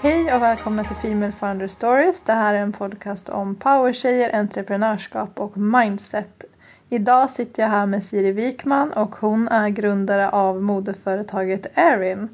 [0.00, 2.20] Hej och välkomna till Female Founder Stories.
[2.20, 6.44] Det här är en podcast om powertjejer, entreprenörskap och mindset.
[6.88, 12.28] Idag sitter jag här med Siri Wikman och hon är grundare av modeföretaget Erin.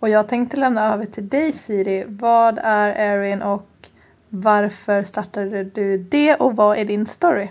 [0.00, 2.04] Och jag tänkte lämna över till dig Siri.
[2.08, 3.68] Vad är Erin och
[4.28, 7.48] varför startade du det och vad är din story?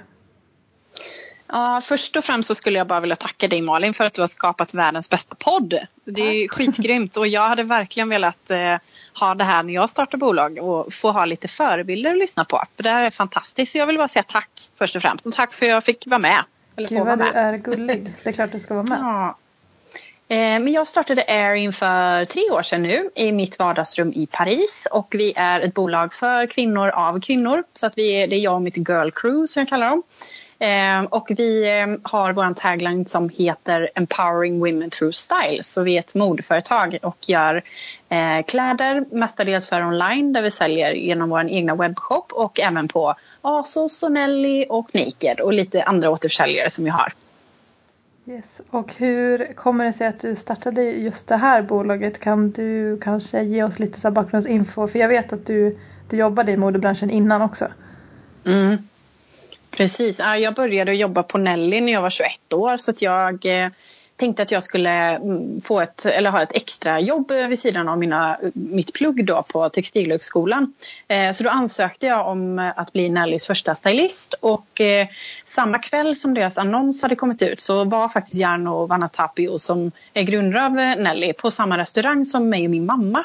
[1.55, 4.21] Ja, först och främst så skulle jag bara vilja tacka dig Malin för att du
[4.21, 5.79] har skapat världens bästa podd.
[6.05, 6.57] Det är Tack.
[6.57, 8.77] skitgrymt och jag hade verkligen velat eh,
[9.19, 12.61] ha det här när jag startar bolag och få ha lite förebilder att lyssna på.
[12.75, 13.71] För det här är fantastiskt.
[13.71, 16.07] Så jag vill bara säga tack först och främst och tack för att jag fick
[16.07, 16.43] vara med.
[16.75, 18.13] Eller Gud vad du är gullig.
[18.23, 18.99] Det är klart du ska vara med.
[19.01, 19.37] Ja.
[20.27, 24.87] Eh, men jag startade Airin för tre år sedan nu i mitt vardagsrum i Paris
[24.91, 27.63] och vi är ett bolag för kvinnor av kvinnor.
[27.73, 30.03] Så att vi det är jag och mitt girl crew som jag kallar dem.
[30.65, 35.63] Eh, och vi eh, har vår tagline som heter Empowering Women Through Style.
[35.63, 37.63] Så vi är ett modeföretag och gör
[38.09, 43.15] eh, kläder mestadels för online där vi säljer genom vår egna webbshop och även på
[43.41, 47.13] Asos, Sonelli och Naked och lite andra återförsäljare som vi har.
[48.27, 48.61] Yes.
[48.69, 52.19] Och hur kommer det sig att du startade just det här bolaget?
[52.19, 54.87] Kan du kanske ge oss lite så bakgrundsinfo?
[54.87, 55.77] För jag vet att du,
[56.09, 57.67] du jobbade i modebranschen innan också.
[58.45, 58.77] Mm.
[59.77, 60.19] Precis.
[60.19, 63.69] Jag började jobba på Nelly när jag var 21 år så att jag eh,
[64.17, 67.97] tänkte att jag skulle mm, få ett, eller ha ett extra jobb vid sidan av
[67.97, 70.73] mina, mitt plugg då på Textilhögskolan.
[71.07, 75.07] Eh, så då ansökte jag om att bli Nellys första stylist och eh,
[75.45, 80.23] samma kväll som deras annons hade kommit ut så var faktiskt Jarno Vanatapio som är
[80.23, 83.23] grundare av Nelly på samma restaurang som mig och min mamma.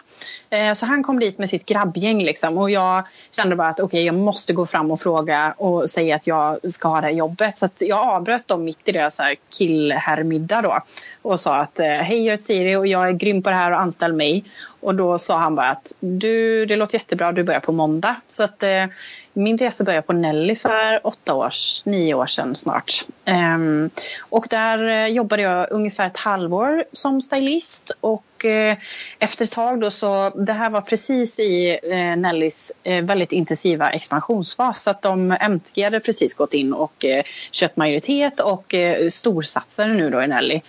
[0.50, 3.86] Eh, så han kom dit med sitt grabbgäng liksom och jag kände bara att okej
[3.86, 7.14] okay, jag måste gå fram och fråga och säga att jag ska ha det här
[7.14, 7.58] jobbet.
[7.58, 9.18] Så jag avbröt dem mitt i deras
[9.48, 10.79] killherrmiddag då
[11.22, 13.70] och sa att eh, hej jag heter Siri och jag är grym på det här
[13.70, 14.44] och anställ mig.
[14.80, 18.16] Och då sa han bara att du, det låter jättebra, du börjar på måndag.
[18.26, 18.86] Så att eh,
[19.32, 23.06] min resa började på Nelly för åtta års, nio år sedan snart.
[23.26, 23.90] Um,
[24.20, 28.76] och där eh, jobbade jag ungefär ett halvår som stylist och Eh,
[29.18, 33.90] efter ett tag då så, det här var precis i eh, Nellys eh, väldigt intensiva
[33.90, 38.74] expansionsfas så att de MTG hade precis gått in och eh, köpt majoritet och
[39.08, 40.60] storsatsade nu då i Nelly.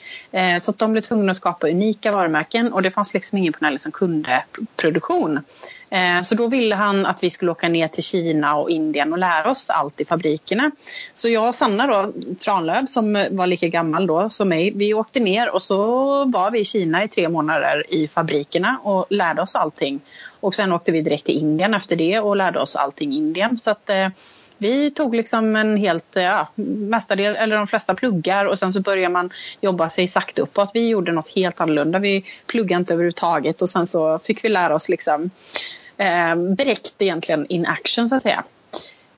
[0.59, 3.65] så att de blev tvungna att skapa unika varumärken och det fanns liksom ingen på
[3.65, 4.43] Nelly som kunde
[4.75, 5.39] produktion.
[5.91, 9.19] Eh, så då ville han att vi skulle åka ner till Kina och Indien och
[9.19, 10.71] lära oss allt i fabrikerna.
[11.13, 15.19] Så jag och Sanna då, Tranlöv som var lika gammal då som mig, vi åkte
[15.19, 15.77] ner och så
[16.25, 19.99] var vi i Kina i tre månader i fabrikerna och lärde oss allting.
[20.39, 23.57] Och sen åkte vi direkt till Indien efter det och lärde oss allting i Indien.
[23.57, 24.07] Så att, eh,
[24.57, 28.79] vi tog liksom en helt, eh, ja, mestadel, eller de flesta pluggar och sen så
[28.81, 29.29] börjar man
[29.61, 30.71] jobba sig sakta uppåt.
[30.73, 31.99] Vi gjorde något helt annorlunda.
[31.99, 35.31] Vi pluggade inte överhuvudtaget och sen så fick vi lära oss liksom
[36.01, 38.43] eh, direkt egentligen in action så att säga.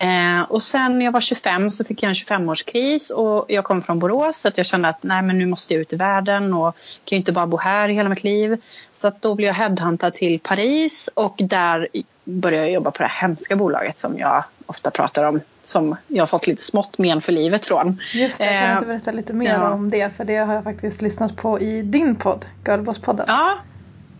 [0.03, 3.81] Eh, och sen när jag var 25 så fick jag en 25-årskris och jag kom
[3.81, 6.53] från Borås så att jag kände att nej men nu måste jag ut i världen
[6.53, 8.61] och kan ju inte bara bo här hela mitt liv.
[8.91, 11.87] Så att då blev jag headhuntad till Paris och där
[12.23, 16.21] började jag jobba på det här hemska bolaget som jag ofta pratar om som jag
[16.21, 17.99] har fått lite smått men för livet från.
[18.13, 19.69] Just det, kan du inte berätta lite mer ja.
[19.69, 20.17] om det?
[20.17, 23.25] För det har jag faktiskt lyssnat på i din podd, Girlboss-podden.
[23.27, 23.57] Ja,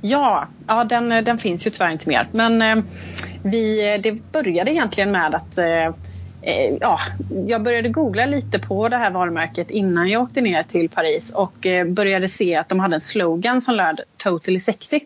[0.05, 2.27] Ja, ja den, eh, den finns ju tyvärr inte mer.
[2.31, 2.83] Men eh,
[3.43, 5.85] vi, eh, det började egentligen med att eh,
[6.41, 6.99] eh, ja,
[7.47, 11.65] jag började googla lite på det här varumärket innan jag åkte ner till Paris och
[11.65, 14.99] eh, började se att de hade en slogan som löd Totally sexy.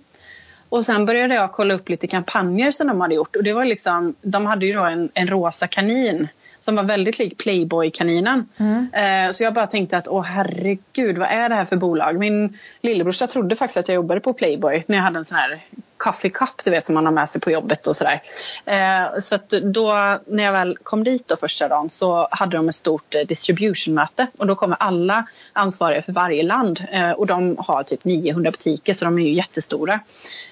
[0.70, 3.66] Och sen började jag kolla upp lite kampanjer som de hade gjort och det var
[3.66, 6.28] liksom, de hade ju då en, en rosa kanin
[6.60, 8.50] som var väldigt lik Playboy-kaninen.
[8.58, 8.88] Mm.
[8.94, 12.20] Eh, så jag bara tänkte att åh herregud, vad är det här för bolag?
[12.20, 15.62] Min lillebrorsa trodde faktiskt att jag jobbade på Playboy när jag hade en sån här
[15.98, 18.22] coffee cup du vet som man har med sig på jobbet och sådär.
[18.66, 19.94] Eh, så att då
[20.28, 24.28] när jag väl kom dit då första dagen så hade de ett stort eh, distributionmöte
[24.38, 28.94] och då kommer alla ansvariga för varje land eh, och de har typ 900 butiker
[28.94, 30.00] så de är ju jättestora.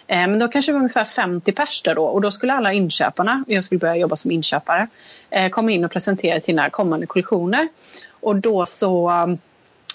[0.07, 2.73] Eh, men då kanske det var ungefär 50 pers där då och då skulle alla
[2.73, 4.87] inköparna, jag skulle börja jobba som inköpare,
[5.29, 7.67] eh, komma in och presentera sina kommande kollektioner.
[8.19, 9.11] Och då så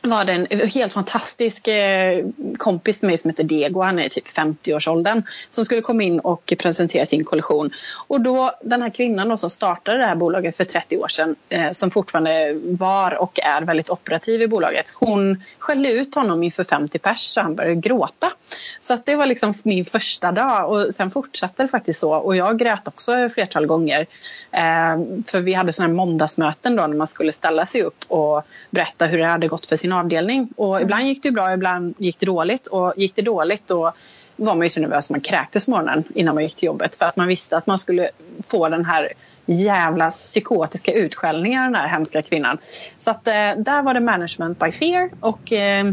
[0.03, 2.27] var det en helt fantastisk eh,
[2.59, 3.81] kompis till mig som heter Diego.
[3.81, 7.71] han är typ 50-årsåldern, som skulle komma in och presentera sin kollektion.
[8.07, 11.37] Och då den här kvinnan då som startade det här bolaget för 30 år sedan,
[11.49, 16.65] eh, som fortfarande var och är väldigt operativ i bolaget, hon skällde ut honom inför
[16.65, 18.33] 50 pers så han började gråta.
[18.81, 22.37] Så att det var liksom min första dag och sen fortsatte det faktiskt så och
[22.37, 24.07] jag grät också flertal gånger.
[24.53, 28.43] Eh, för vi hade sådana här måndagsmöten då när man skulle ställa sig upp och
[28.71, 30.49] berätta hur det hade gått för sin sin avdelning.
[30.57, 30.83] Och mm.
[30.83, 32.67] ibland gick det bra, ibland gick det dåligt.
[32.67, 33.93] Och gick det dåligt då
[34.37, 36.97] var man ju så nervös att man kräktes morgonen innan man gick till jobbet.
[36.97, 38.11] För att man visste att man skulle
[38.47, 39.13] få den här
[39.47, 42.59] jävla psykotiska utskällningen av den här hemska kvinnan.
[42.99, 45.11] Så att eh, där var det management by fear.
[45.21, 45.93] Och eh,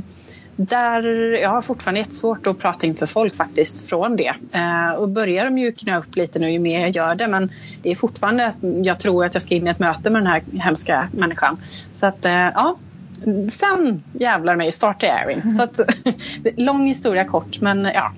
[0.58, 1.04] där,
[1.42, 4.34] jag har fortfarande jättesvårt att prata inför folk faktiskt från det.
[4.52, 7.28] Eh, och börjar mjukna upp lite nu ju mer jag gör det.
[7.28, 7.52] Men
[7.84, 10.28] det är fortfarande att jag tror att jag ska in i ett möte med den
[10.28, 11.58] här hemska människan.
[12.00, 12.78] Så att eh, ja,
[13.50, 15.52] sen jävlar mig startade jag Erin.
[15.52, 15.80] Så att,
[16.58, 18.12] lång historia kort men ja,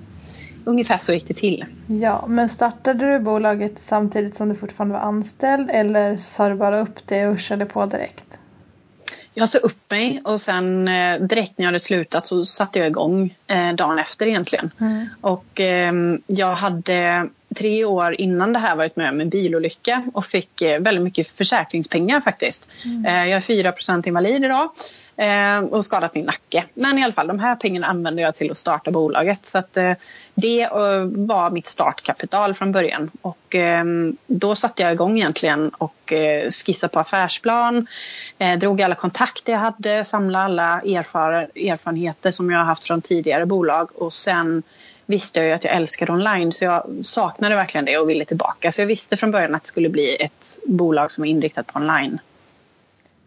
[0.64, 1.64] ungefär så gick det till.
[1.86, 6.80] Ja, men startade du bolaget samtidigt som du fortfarande var anställd eller sa du bara
[6.80, 8.24] upp det och körde på direkt?
[9.34, 12.88] Jag sa upp mig och sen eh, direkt när jag hade slutat så satte jag
[12.88, 14.70] igång eh, dagen efter egentligen.
[14.80, 15.06] Mm.
[15.20, 15.92] Och eh,
[16.26, 20.80] jag hade tre år innan det här varit med om en bilolycka och fick eh,
[20.80, 22.68] väldigt mycket försäkringspengar faktiskt.
[22.84, 23.06] Mm.
[23.06, 24.70] Eh, jag är 4% invalid idag
[25.16, 26.64] eh, och skadat min nacke.
[26.74, 29.46] Men i alla fall, de här pengarna använde jag till att starta bolaget.
[29.46, 29.76] Så att,
[30.34, 30.68] det
[31.04, 33.10] var mitt startkapital från början.
[33.22, 33.56] Och
[34.26, 36.12] då satte jag igång egentligen och
[36.66, 37.86] skissade på affärsplan.
[38.60, 43.88] Drog alla kontakter jag hade, samlade alla erfar erfarenheter som jag haft från tidigare bolag.
[43.94, 44.62] Och sen
[45.10, 48.72] visste jag ju att jag älskade online så jag saknade verkligen det och ville tillbaka.
[48.72, 51.78] Så jag visste från början att det skulle bli ett bolag som var inriktat på
[51.78, 52.18] online.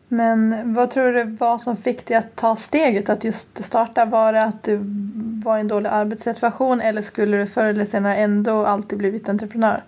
[0.07, 4.05] Men vad tror du var som fick dig att ta steget att just starta?
[4.05, 4.79] Var det att du
[5.43, 9.83] var i en dålig arbetssituation eller skulle du förr eller senare ändå alltid blivit entreprenör?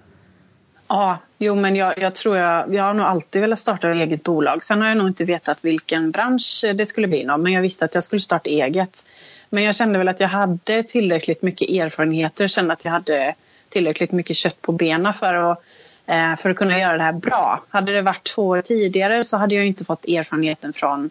[0.87, 4.23] Ja, jo men jag, jag, tror jag, jag har nog alltid velat starta ett eget
[4.23, 4.63] bolag.
[4.63, 7.85] Sen har jag nog inte vetat vilken bransch det skulle bli någon, men jag visste
[7.85, 9.05] att jag skulle starta eget.
[9.49, 13.35] Men jag kände väl att jag hade tillräckligt mycket erfarenheter, kände att jag hade
[13.69, 15.63] tillräckligt mycket kött på benen för att
[16.07, 17.63] Eh, för att kunna göra det här bra.
[17.69, 21.09] Hade det varit två år tidigare så hade jag inte fått erfarenheten från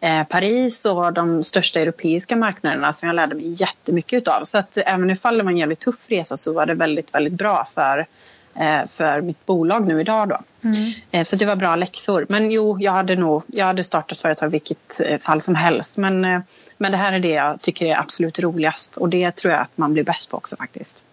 [0.00, 4.44] eh, Paris och de största europeiska marknaderna som jag lärde mig jättemycket utav.
[4.44, 7.32] Så att även ifall det var en jävligt tuff resa så var det väldigt, väldigt
[7.32, 8.06] bra för,
[8.54, 10.38] eh, för mitt bolag nu idag då.
[10.62, 11.24] Mm.
[11.24, 12.26] Så det var bra läxor.
[12.28, 15.96] Men jo, jag hade nog, jag hade startat företag vilket fall som helst.
[15.96, 16.42] Men,
[16.78, 19.78] men det här är det jag tycker är absolut roligast och det tror jag att
[19.78, 21.04] man blir bäst på också faktiskt.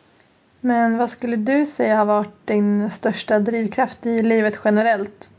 [0.60, 5.30] Men vad skulle du säga har varit din största drivkraft i livet generellt?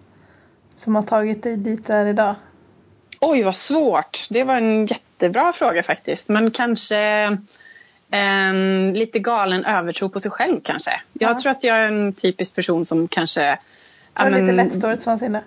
[0.77, 2.35] Som har tagit dig dit du är idag?
[3.21, 4.27] Oj, vad svårt.
[4.31, 6.29] Det var en jättebra fråga faktiskt.
[6.29, 6.99] Men kanske
[8.11, 10.91] en lite galen övertro på sig själv kanske.
[11.13, 11.39] Jag ja.
[11.39, 13.59] tror att jag är en typisk person som kanske...
[14.13, 15.43] Har ja, lite lättstorhetsvansinne?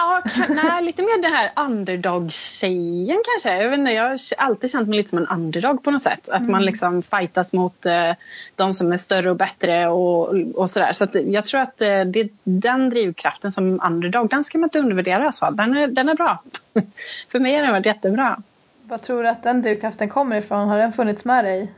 [0.00, 3.62] Ja, nej, lite mer den här underdog-tjejen kanske.
[3.62, 6.28] Jag, vet inte, jag har alltid känt mig lite som en underdog på något sätt.
[6.28, 6.52] Att mm.
[6.52, 8.12] man liksom fightas mot eh,
[8.56, 10.92] de som är större och bättre och, och sådär.
[10.92, 15.26] Så jag tror att eh, det, den drivkraften som underdog, den ska man inte undervärdera.
[15.26, 15.50] Alltså.
[15.50, 16.42] Den, är, den är bra.
[17.28, 18.42] För mig har den varit jättebra.
[18.82, 20.68] Vad tror du att den drivkraften kommer ifrån?
[20.68, 21.72] Har den funnits med dig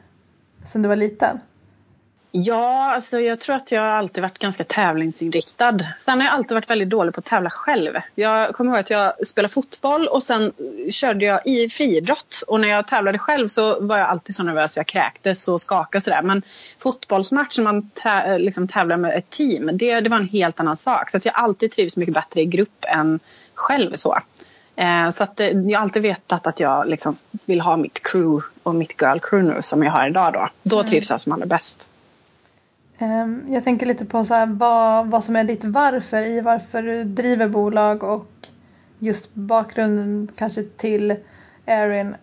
[0.67, 1.41] sedan du var liten?
[2.35, 5.79] Ja, alltså jag tror att jag alltid varit ganska tävlingsinriktad.
[5.99, 7.93] Sen har jag alltid varit väldigt dålig på att tävla själv.
[8.15, 10.53] Jag kommer ihåg att jag spelade fotboll och sen
[10.91, 12.43] körde jag i friidrott.
[12.47, 14.77] Och när jag tävlade själv så var jag alltid så nervös.
[14.77, 16.23] Jag kräktes och skakade och sådär.
[16.23, 16.43] Men
[16.79, 20.77] fotbollsmatch när man tä liksom tävlar med ett team, det, det var en helt annan
[20.77, 21.11] sak.
[21.11, 23.21] Så att jag alltid trivs mycket bättre i grupp än
[23.55, 24.19] själv så.
[24.77, 27.15] Eh, så att, eh, jag har alltid vetat att jag liksom
[27.45, 30.49] vill ha mitt crew och mitt girl crew nu som jag har idag då.
[30.63, 30.89] Då mm.
[30.91, 31.89] trivs jag som allra bäst.
[33.03, 36.83] Ehm, jag tänker lite på så här, vad, vad som är ditt varför i varför
[36.83, 38.31] du driver bolag och
[38.99, 41.17] just bakgrunden kanske till
[41.67, 42.15] Erin.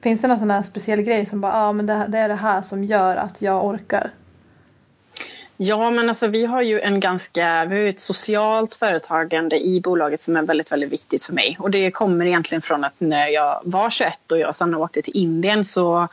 [0.00, 2.28] Finns det någon sån här speciell grej som bara, ja ah, men det, det är
[2.28, 4.10] det här som gör att jag orkar?
[5.56, 10.20] Ja, men alltså vi har ju en ganska, vi har ett socialt företagande i bolaget
[10.20, 11.56] som är väldigt, väldigt viktigt för mig.
[11.60, 15.16] Och det kommer egentligen från att när jag var 21 och jag sen åkte till
[15.16, 16.08] Indien så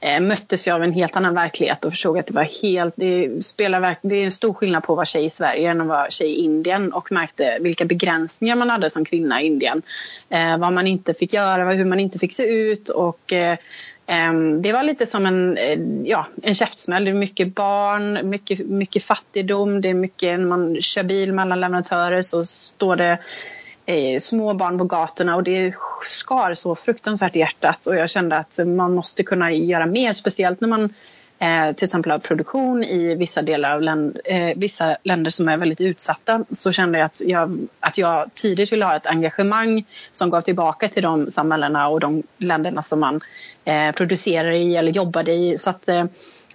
[0.00, 3.44] Eh, möttes jag av en helt annan verklighet och förstod att det var helt, det
[3.44, 6.10] spelar det är en stor skillnad på att vara tjej i Sverige än att vara
[6.10, 9.82] tjej i Indien och märkte vilka begränsningar man hade som kvinna i Indien.
[10.28, 13.58] Eh, vad man inte fick göra, hur man inte fick se ut och eh,
[14.60, 17.04] det var lite som en, eh, ja, en käftsmäll.
[17.04, 19.80] Det är mycket barn, mycket, mycket fattigdom.
[19.80, 23.18] Det är mycket när man kör bil mellan leverantörer så står det
[23.88, 28.36] eh, små barn på gatorna och det skar så fruktansvärt i hjärtat och jag kände
[28.36, 30.94] att man måste kunna göra mer, speciellt när man
[31.38, 35.56] eh, till exempel har produktion i vissa delar av länd, eh, vissa länder som är
[35.56, 40.30] väldigt utsatta så kände jag att, jag att jag tidigt ville ha ett engagemang som
[40.30, 43.20] gav tillbaka till de samhällena och de länderna som man
[43.64, 45.58] eh, producerar i eller jobbade i.
[45.58, 46.04] Så att, eh,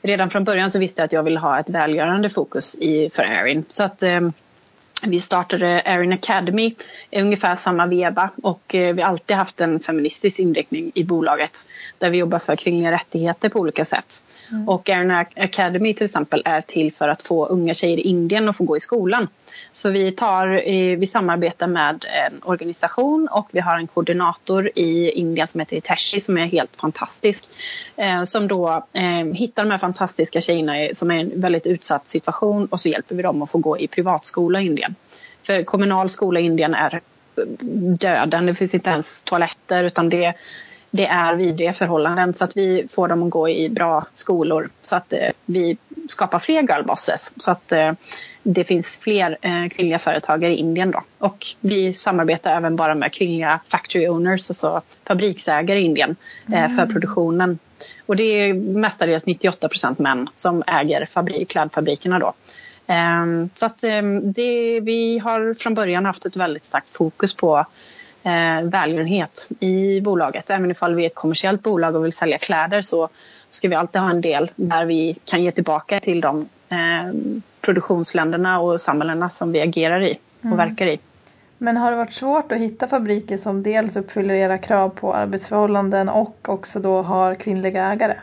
[0.02, 3.24] redan från början så visste jag att jag ville ha ett välgörande fokus i, för
[3.24, 3.66] Erin.
[3.68, 4.22] Så att, eh,
[5.08, 6.76] vi startade Erin Academy
[7.12, 11.68] i ungefär samma veva och eh, vi har alltid haft en feministisk inriktning i bolaget
[11.98, 14.24] där vi jobbar för kvinnliga rättigheter på olika sätt.
[14.52, 14.70] Mm.
[14.70, 18.58] Och Erin Academy till exempel är till för att få unga tjejer i Indien att
[18.58, 19.28] få gå i skolan.
[19.76, 25.12] Så vi, tar, eh, vi samarbetar med en organisation och vi har en koordinator i
[25.12, 27.44] Indien som heter Iteshi som är helt fantastisk.
[27.96, 32.08] Eh, som då eh, hittar de här fantastiska tjejerna som är i en väldigt utsatt
[32.08, 34.96] situation och så hjälper vi dem att få gå i privatskola i Indien.
[35.44, 37.02] För kommunal skola i Indien är
[38.00, 40.34] döden, det finns inte ens toaletter utan det
[40.96, 44.96] det är vidriga förhållanden så att vi får dem att gå i bra skolor så
[44.96, 45.78] att eh, vi
[46.10, 47.92] skapar fler girlbosses så att eh,
[48.44, 51.04] det finns fler eh, kvinnliga företagare i Indien då.
[51.18, 56.16] Och vi samarbetar även bara med kvinnliga factory owners, alltså fabriksägare i Indien
[56.48, 56.70] eh, mm.
[56.70, 57.60] för produktionen.
[58.06, 62.34] Och det är mestadels 98 procent män som äger fabrik, klädfabrikerna då.
[62.88, 67.66] Um, så att um, det, vi har från början haft ett väldigt starkt fokus på
[68.24, 70.50] eh, välgörenhet i bolaget.
[70.50, 73.10] Även ifall vi är ett kommersiellt bolag och vill sälja kläder så
[73.50, 77.14] ska vi alltid ha en del där vi kan ge tillbaka till de eh,
[77.64, 80.58] produktionsländerna och samhällena som vi agerar i och mm.
[80.58, 81.00] verkar i.
[81.58, 86.10] Men har det varit svårt att hitta fabriker som dels uppfyller era krav på arbetsförhållanden
[86.10, 88.16] och också då har kvinnliga ägare?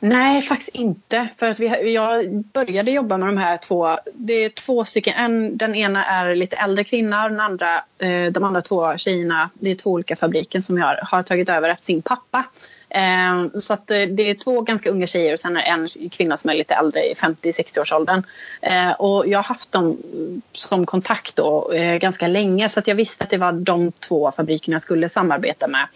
[0.00, 1.28] Nej, faktiskt inte.
[1.36, 3.88] För att vi, jag började jobba med de här två.
[4.14, 5.14] Det är två stycken.
[5.16, 9.50] En, den ena är lite äldre kvinna och den andra, eh, de andra två tjejerna,
[9.54, 12.44] det är två olika fabriker som jag har, har tagit över efter sin pappa.
[12.94, 16.36] Eh, så att eh, det är två ganska unga tjejer och sen är en kvinna
[16.36, 18.22] som är lite äldre i 50-60-årsåldern.
[18.62, 19.98] Ehm, och jag har haft dem
[20.52, 24.32] som kontakt då, eh, ganska länge så att jag visste att det var de två
[24.36, 25.86] fabrikerna jag skulle samarbeta med.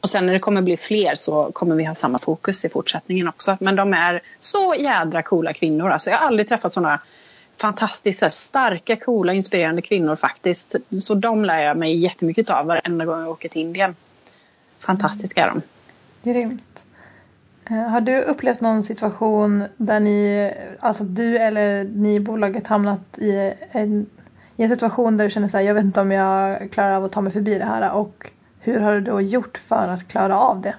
[0.00, 3.28] Och sen när det kommer bli fler så kommer vi ha samma fokus i fortsättningen
[3.28, 3.56] också.
[3.60, 5.90] Men de är så jädra coola kvinnor.
[5.90, 7.00] Alltså jag har aldrig träffat sådana
[7.60, 10.74] fantastiskt starka, coola, inspirerande kvinnor faktiskt.
[11.00, 13.96] Så de lär jag mig jättemycket av varenda gång jag åker till Indien.
[14.78, 15.62] Fantastiska är de.
[16.26, 16.84] Grymt.
[17.70, 23.18] Eh, har du upplevt någon situation där ni, alltså du eller ni i bolaget hamnat
[23.18, 24.06] i en,
[24.56, 27.04] i en situation där du känner så här, jag vet inte om jag klarar av
[27.04, 28.30] att ta mig förbi det här och
[28.60, 30.74] hur har du då gjort för att klara av det?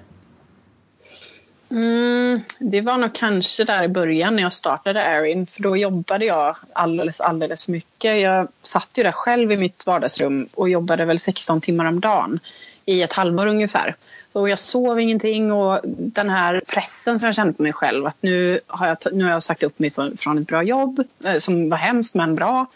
[1.70, 6.24] Mm, det var nog kanske där i början när jag startade Erin för då jobbade
[6.24, 8.20] jag alldeles, alldeles för mycket.
[8.20, 12.40] Jag satt ju där själv i mitt vardagsrum och jobbade väl 16 timmar om dagen
[12.84, 13.96] i ett halvår ungefär.
[14.32, 18.16] Så jag sov ingenting och den här pressen som jag kände på mig själv att
[18.20, 21.70] nu har jag, nu har jag sagt upp mig från ett bra jobb eh, som
[21.70, 22.66] var hemskt men bra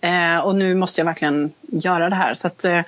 [0.00, 2.34] eh, och nu måste jag verkligen göra det här.
[2.34, 2.80] Så att, eh,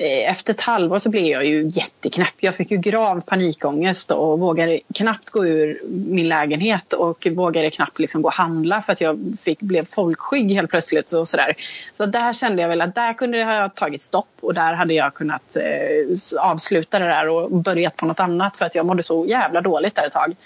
[0.00, 2.34] Eh, efter ett halvår så blev jag ju jätteknäpp.
[2.40, 7.98] Jag fick ju grav panikångest och vågade knappt gå ur min lägenhet och vågade knappt
[7.98, 11.12] liksom gå och handla för att jag fick, blev folkskygg helt plötsligt.
[11.12, 11.54] Och sådär.
[11.92, 14.94] Så där kände jag väl att där kunde jag ha tagit stopp och där hade
[14.94, 19.02] jag kunnat eh, avsluta det där och börjat på något annat för att jag mådde
[19.02, 20.36] så jävla dåligt där ett tag.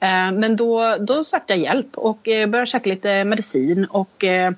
[0.00, 4.52] Eh, men då, då sökte jag hjälp och eh, började käka lite medicin och eh,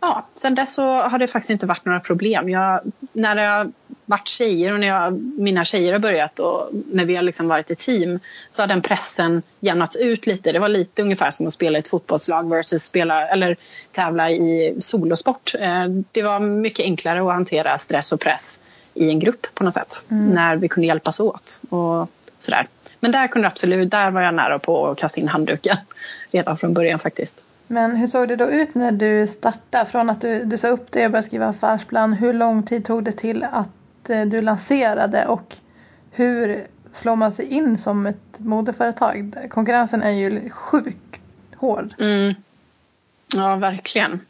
[0.00, 2.48] ja, sen dess så har det faktiskt inte varit några problem.
[2.48, 2.80] Jag,
[3.12, 3.72] när jag
[4.10, 7.70] varit tjejer och när jag, mina tjejer har börjat och när vi har liksom varit
[7.70, 10.52] ett team så har den pressen jämnats ut lite.
[10.52, 13.56] Det var lite ungefär som att spela i ett fotbollslag versus spela eller
[13.92, 15.54] tävla i solosport.
[15.60, 18.60] Eh, det var mycket enklare att hantera stress och press
[18.94, 20.28] i en grupp på något sätt mm.
[20.28, 22.66] när vi kunde hjälpas åt och sådär.
[23.00, 25.76] Men där kunde absolut, där var jag nära på att kasta in handduken
[26.30, 27.42] redan från början faktiskt.
[27.66, 29.90] Men hur såg det då ut när du startade?
[29.90, 32.12] Från att du, du sa upp det och började skriva affärsplan.
[32.12, 33.68] Hur lång tid tog det till att
[34.06, 35.56] du lanserade och
[36.10, 39.46] hur slår man sig in som ett modeföretag?
[39.50, 41.20] Konkurrensen är ju sjukt
[41.56, 41.94] hård.
[41.98, 42.34] Mm.
[43.34, 44.20] Ja, verkligen.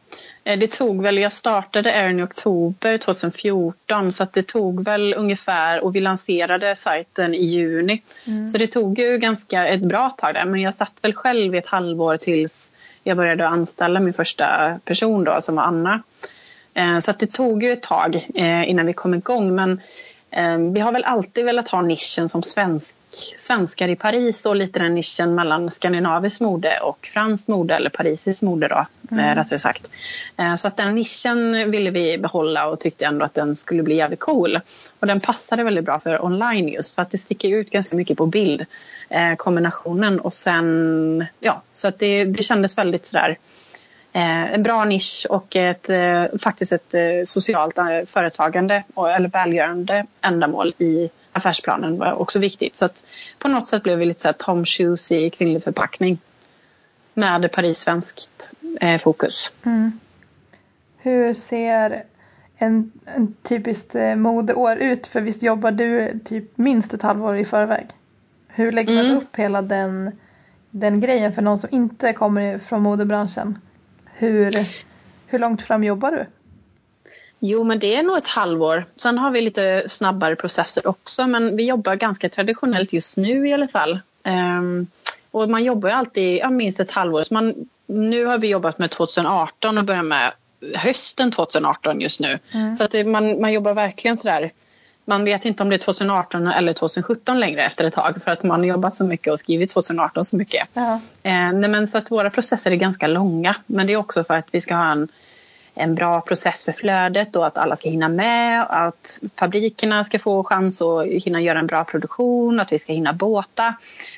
[0.45, 5.15] Eh, det tog väl, jag startade Erin i oktober 2014 så att det tog väl
[5.15, 8.03] ungefär och vi lanserade sajten i juni.
[8.27, 8.49] Mm.
[8.49, 11.59] Så det tog ju ganska ett bra tag där men jag satt väl själv i
[11.59, 12.73] ett halvår tills
[13.05, 16.03] jag började anställa min första person då som var Anna.
[16.81, 19.81] Eh, så det tog ju ett tag eh, innan vi kom igång men
[20.31, 22.97] eh, vi har väl alltid velat ha nischen som svensk,
[23.39, 28.43] svenskar i Paris och lite den nischen mellan skandinaviskt mode och franskt mode eller parisiskt
[28.43, 29.35] mode då mm.
[29.35, 29.87] rättare sagt.
[30.59, 34.21] Så att den nischen ville vi behålla och tyckte ändå att den skulle bli jävligt
[34.21, 34.61] cool.
[35.01, 38.19] Och den passade väldigt bra för online just för att det sticker ut ganska mycket
[38.19, 38.67] på bild
[39.37, 43.39] kombinationen och sen ja, så att det, det kändes väldigt sådär
[44.13, 48.85] en bra nisch och ett, eh, faktiskt ett eh, socialt eh, företagande
[49.17, 52.77] eller välgörande ändamål i affärsplanen var också viktigt.
[52.77, 53.05] Så att
[53.39, 56.19] på något sätt blev vi lite såhär Tom Shoes i kvinnlig förpackning
[57.15, 58.51] med Paris-svenskt
[58.81, 59.53] eh, fokus.
[59.65, 60.01] Mm.
[60.99, 62.05] Hur ser
[62.57, 65.07] en, en typiskt eh, modeår ut?
[65.07, 67.87] För visst jobbar du typ minst ett halvår i förväg?
[68.49, 69.17] Hur lägger man Mm.
[69.17, 70.19] upp hela den,
[70.71, 73.59] den grejen för någon som inte kommer från modebranschen?
[74.21, 74.53] Hur,
[75.27, 76.27] hur långt fram jobbar du?
[77.39, 78.85] Jo, men det är nog ett halvår.
[78.97, 83.53] Sen har vi lite snabbare processer också, men vi jobbar ganska traditionellt just nu i
[83.53, 84.01] alla fall.
[84.25, 84.87] Ehm,
[85.31, 87.23] och man jobbar ju alltid ja, minst ett halvår.
[87.23, 87.55] Så man,
[87.87, 90.33] nu har vi jobbat med 2018 och börjar med
[90.75, 92.39] hösten 2018 just nu.
[92.55, 92.75] Mm.
[92.75, 94.53] Så att det, man, man jobbar verkligen sådär.
[95.11, 98.43] Man vet inte om det är 2018 eller 2017 längre efter ett tag för att
[98.43, 100.69] man har jobbat så mycket och skrivit 2018 så mycket.
[100.75, 101.01] Ja.
[101.23, 103.57] Eh, nej, men så att våra processer är ganska långa.
[103.67, 105.09] Men det är också för att vi ska ha en,
[105.75, 108.63] en bra process för flödet och att alla ska hinna med.
[108.63, 112.61] och Att fabrikerna ska få chans att hinna göra en bra produktion.
[112.61, 113.75] Att vi ska hinna båta.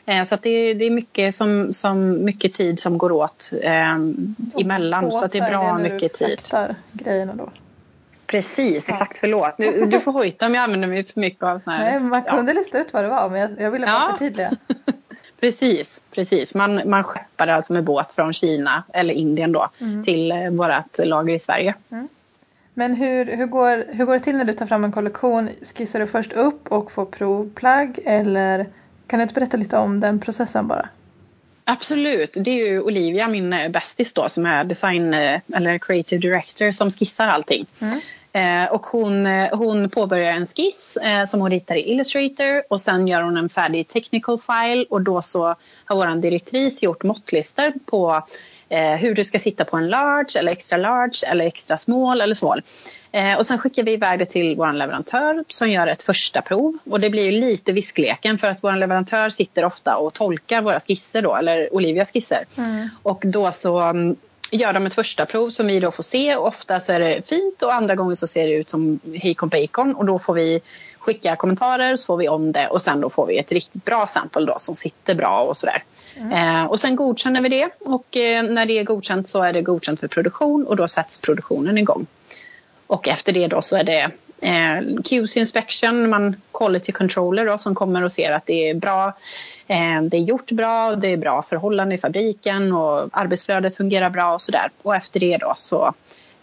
[0.06, 3.96] Eh, så att det, det är mycket, som, som, mycket tid som går åt eh,
[4.60, 5.12] emellan.
[5.12, 6.40] Så att det är bra du mycket tid.
[6.92, 7.52] grejerna då?
[8.32, 8.94] Precis, Ja.
[8.94, 9.18] exakt.
[9.18, 9.54] Förlåt.
[9.58, 11.90] Du, du får hojta om jag använder mig för mycket av såna här...
[11.90, 12.36] Nej, man ja.
[12.36, 14.12] kunde lista ut vad det var men jag, jag ville bara Ja.
[14.12, 14.50] förtydliga.
[15.40, 16.54] Precis, precis.
[16.54, 20.04] Man, man skeppar det alltså med båt från Kina eller Indien då Mm.
[20.04, 21.74] till eh, vårt lager i Sverige.
[22.74, 25.48] Men hur, hur, går, hur går det till när du tar fram en kollektion?
[25.74, 28.66] Skissar du först upp och får provplagg eller
[29.06, 30.88] kan du inte berätta lite om den processen bara?
[31.64, 32.36] Absolut.
[32.40, 36.70] Det är ju Olivia, min eh, bästis då, som är design eh, eller creative director
[36.70, 37.66] som skissar allting.
[37.80, 37.94] Mm.
[38.34, 42.80] Eh, och hon, eh, hon påbörjar en skiss eh, som hon ritar i Illustrator och
[42.80, 47.72] sen gör hon en färdig technical file och då så har vår direktris gjort måttlistor
[47.86, 48.22] på
[48.98, 52.62] hur det ska sitta på en large eller extra large eller extra small eller small.
[53.38, 56.78] Och sen skickar vi iväg det till vår leverantör som gör ett första prov.
[56.90, 60.80] Och det blir ju lite viskleken för att vår leverantör sitter ofta och tolkar våra
[60.80, 62.44] skisser då, eller Olivias skisser.
[62.58, 62.88] Mm.
[63.02, 64.16] Och då så mm,
[64.52, 66.36] gör de ett första prov som vi då får se.
[66.36, 69.48] Och ofta så är det fint och andra gånger så ser det ut som hejkon
[69.48, 69.94] bacon.
[69.94, 70.60] Och då får vi
[70.98, 74.06] skicka kommentarer så får vi om det och sen då får vi ett riktigt bra
[74.06, 75.84] sample då som sitter bra och sådär.
[76.32, 79.62] Eh, och sen godkänner vi det och eh, när det är godkänt så är det
[79.62, 82.06] godkänt för produktion och då sätts produktionen igång.
[82.86, 84.10] Och efter det då så är det
[84.42, 89.06] eh, QC inspection, man quality controller då, som kommer och ser att det är bra.
[89.66, 94.34] Eh, det är gjort bra, det är bra förhållanden i fabriken och arbetsflödet fungerar bra
[94.34, 94.70] och sådär.
[94.82, 95.94] Och efter det då så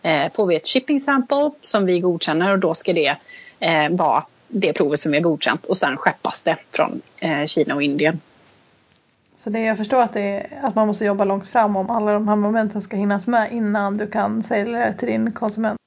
[0.02, 3.16] eh, får vi ett shipping sample som vi godkänner och då ska det
[3.60, 7.76] eh, vara det provet som vi har godkänt och sen skeppas det från eh, Kina
[7.76, 8.22] och Indien.
[9.38, 12.14] Så det jag förstår att, det är, att man måste jobba långt fram om alla
[12.14, 15.79] de här momenten ska hinnas med innan du kan sälja det till din konsument.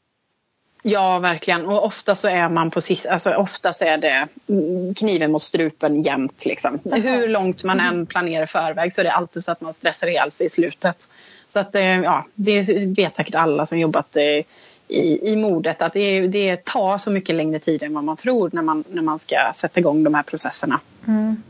[0.83, 1.67] Ja, verkligen.
[1.67, 5.43] Och ofta så är man på sist, alltså ofta så är det mm, kniven mot
[5.43, 6.45] strupen jämt.
[6.45, 6.79] Liksom.
[6.85, 10.07] Hur långt man än planerar i förväg så är det alltid så att man stressar
[10.07, 11.09] ihjäl sig i slutet.
[11.49, 14.45] Så att, eh, ja, det vet säkert alla som jobbat eh,
[14.89, 18.51] i, i modet att det, det tar så mycket längre tid än vad man tror
[18.53, 20.81] när man, när man ska sätta igång de här processerna.
[21.07, 21.43] Mm.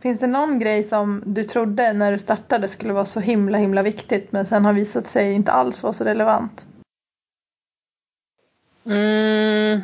[0.00, 3.82] Finns det någon grej som du trodde när du startade skulle vara så himla himla
[3.82, 6.64] viktigt men sen har visat sig inte alls vara så relevant?
[8.88, 9.82] Mm,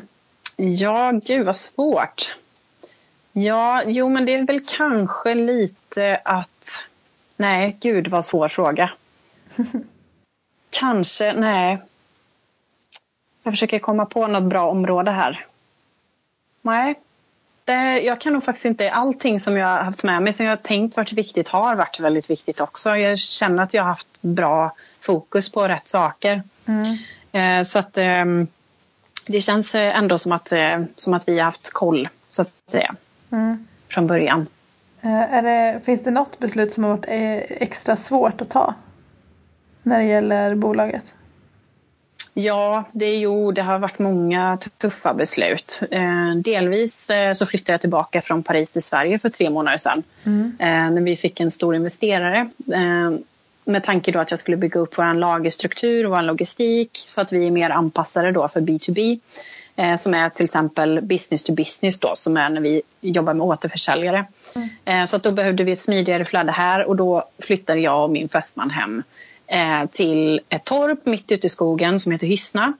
[0.57, 2.37] ja, gud vad svårt.
[3.33, 6.87] Ja, jo men det är väl kanske lite att...
[7.37, 8.91] Nej, gud vad svår fråga.
[10.71, 11.79] kanske, nej.
[13.43, 15.47] Jag försöker komma på något bra område här.
[16.63, 16.95] Nej,
[17.65, 18.91] det, jag kan nog faktiskt inte...
[18.91, 22.01] Allting som jag har haft med mig som jag har tänkt varit viktigt har varit
[22.01, 22.97] väldigt viktigt också.
[22.97, 26.43] Jag känner att jag har haft bra fokus på rätt saker.
[26.67, 26.99] Mm.
[27.33, 27.99] Eh, så att...
[27.99, 28.49] ehm,
[29.27, 32.53] det känns eh, ändå som att, eh, som att vi har haft koll så att
[32.71, 32.95] säga,
[33.33, 33.67] Mm.
[33.89, 34.47] från början.
[35.01, 37.07] Eh, det, finns det något beslut som har varit
[37.49, 38.75] extra svårt att ta?
[39.83, 41.15] När det gäller bolaget?
[42.37, 45.81] Ja, det jo, det har varit många tuffa beslut.
[45.91, 50.03] Eh, delvis eh, så flyttade jag tillbaka från Paris till Sverige för tre månader sedan.
[50.25, 50.57] Mm.
[50.59, 52.49] Eh, när vi fick en stor investerare.
[53.65, 57.33] Med tanke då att jag skulle bygga upp vår lagerstruktur och vår logistik så att
[57.33, 59.21] vi är mer anpassade då för B2B.
[59.77, 63.47] Eh, som är till exempel business to business då som är när vi jobbar med
[63.47, 64.27] återförsäljare.
[64.57, 64.69] Mm.
[64.85, 68.11] Eh, så att då behövde vi ett smidigare flöde här och då flyttade jag och
[68.11, 69.03] min fästman hem
[69.47, 72.73] eh, till ett torp mitt ute i skogen som heter Hyssna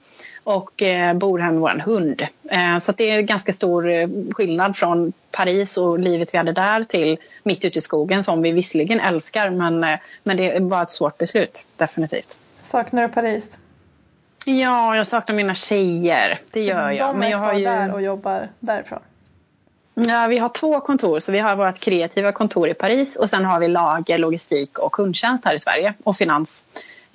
[0.45, 2.21] och eh, bor här med vår hund.
[2.51, 6.83] Eh, så det är ganska stor eh, skillnad från Paris och livet vi hade där
[6.83, 10.91] till mitt ute i skogen som vi visserligen älskar men, eh, men det var ett
[10.91, 12.39] svårt beslut, definitivt.
[12.63, 13.57] Saknar du Paris?
[14.45, 16.39] Ja, jag saknar mina tjejer.
[16.51, 17.09] Det gör jag.
[17.09, 17.65] De Men är jag kvar har ju...
[17.65, 18.99] där och jobbar därifrån.
[19.93, 21.19] Ja, vi har två kontor.
[21.19, 24.91] Så vi har vårt kreativa kontor i Paris och sen har vi lager, logistik och
[24.91, 26.65] kundtjänst här i Sverige och finans.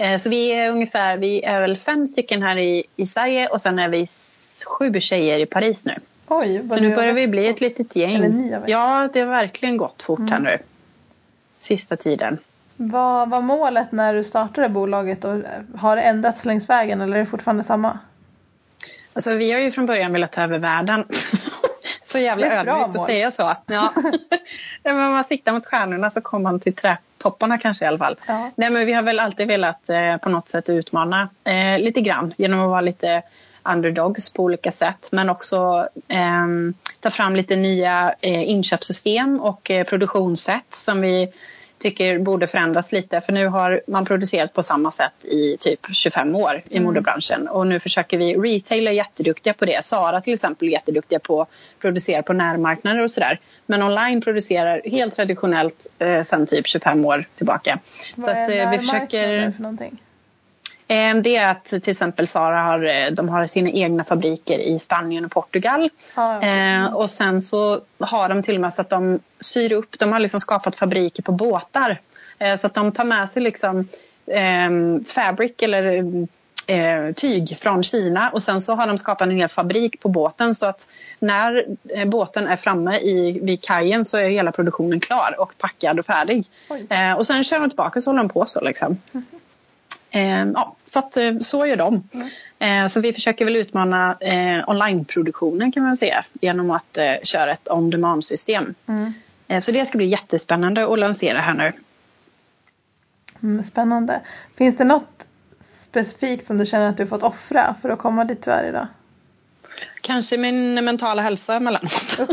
[0.01, 3.61] Eh, så vi är ungefär, vi är väl fem stycken här i, i Sverige och
[3.61, 4.07] sen är vi
[4.67, 5.95] sju tjejer i Paris nu.
[6.29, 8.15] Oj, så nu börjar vi bli ett litet gäng.
[8.15, 10.33] Eller ja, det har verkligen gått fort mm.
[10.33, 10.59] här nu.
[11.59, 12.39] Sista tiden.
[12.77, 15.43] Vad var målet när du startade bolaget och
[15.77, 17.99] har det ändrats längs vägen eller är det fortfarande samma?
[19.13, 21.05] Alltså vi har ju från början velat ta över världen.
[22.11, 23.43] så jävla ödmjukt att säga så.
[23.67, 23.93] Ja.
[24.83, 28.17] men man siktar mot stjärnorna så kommer man till trädtopparna kanske i alla fall.
[28.27, 28.51] Ja.
[28.55, 32.35] Nej men vi har väl alltid velat eh, på något sätt utmana eh, lite grann
[32.37, 33.23] genom att vara lite
[33.63, 36.47] underdogs på olika sätt men också eh,
[37.01, 41.33] ta fram lite nya eh, inköpssystem och eh, produktionssätt som vi
[41.81, 46.35] tycker borde förändras lite för nu har man producerat på samma sätt i typ 25
[46.35, 46.85] år i mm.
[46.85, 51.19] modebranschen och nu försöker vi, retail är jätteduktiga på det, Sara till exempel är jätteduktiga
[51.19, 51.49] på att
[51.81, 57.25] producera på närmarknader och sådär men online producerar helt traditionellt eh, sedan typ 25 år
[57.35, 57.79] tillbaka.
[58.15, 59.51] Vad Så är att, eh, vi försöker...
[59.51, 59.99] för någonting?
[60.91, 64.79] Eh, det är att till exempel Sara har, eh, de har sina egna fabriker i
[64.79, 65.91] Spanien och Portugal.
[66.17, 70.13] Ah, och sen så har de till och med så att de syr upp, de
[70.13, 72.01] har liksom skapat fabriker på båtar.
[72.59, 73.89] Så att de tar med sig liksom
[74.27, 74.71] eh,
[75.07, 76.27] fabric eller
[77.13, 80.67] tyg från Kina och sen så har de skapat en hel fabrik på båten så
[80.67, 81.65] att när
[82.07, 86.47] båten är framme i, vid kajen så är hela produktionen klar och packad och färdig.
[87.17, 88.99] och sen kör de tillbaka så håller de på så liksom.
[89.13, 89.27] Mm.
[89.33, 89.50] Eh,
[90.55, 92.09] ja, så, att, eh, så gör de.
[92.13, 92.29] Mm.
[92.59, 97.53] Eh, så vi försöker väl utmana eh, onlineproduktionen kan man säga genom att eh, köra
[97.53, 98.75] ett on-demand-system.
[98.87, 99.13] Mm.
[99.49, 101.73] Eh, så det ska bli jättespännande att lansera här nu.
[103.43, 104.21] Mm, spännande.
[104.57, 105.27] Finns det något
[105.61, 108.87] specifikt som du känner att du fått offra för att komma dit du är idag?
[110.01, 112.19] Kanske min mentala hälsa emellanåt.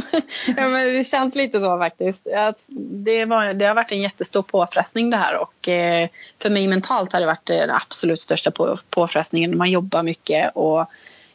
[0.58, 2.28] ja, men det känns lite så faktiskt.
[2.28, 2.66] Att
[3.06, 6.10] det, var, det har varit en jättestor påfrestning det här och eh,
[6.42, 9.58] för mig mentalt har det varit den absolut största på, påfrestningen.
[9.58, 10.86] Man jobbar mycket och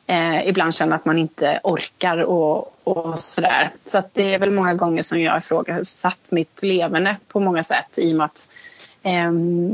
[0.06, 3.70] eh, ibland känner att man inte orkar och, och sådär.
[3.84, 7.62] Så att det är väl många gånger som jag har ifrågasatt mitt levande på många
[7.62, 8.48] sätt i och med att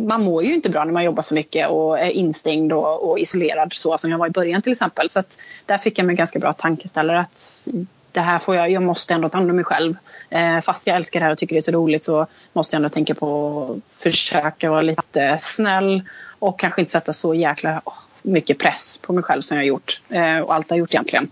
[0.07, 3.19] man mår ju inte bra när man jobbar för mycket och är instängd och, och
[3.19, 5.11] isolerad så som jag var i början till exempel.
[5.11, 7.69] Så att där fick jag mig ganska bra tankeställare att
[8.13, 9.97] det här får jag, jag måste ändå ta hand om mig själv.
[10.31, 12.79] Eh, fast jag älskar det här och tycker det är så roligt så måste jag
[12.79, 16.03] ändå tänka på att försöka vara lite snäll
[16.39, 17.83] och kanske inte sätta så jäkla
[18.23, 20.95] mycket press på mig själv som jag har gjort eh, och allt jag har gjort
[20.95, 21.31] egentligen.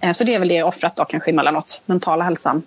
[0.00, 2.62] Eh, så det är väl det offrat då kanske emellanåt, mentala hälsan.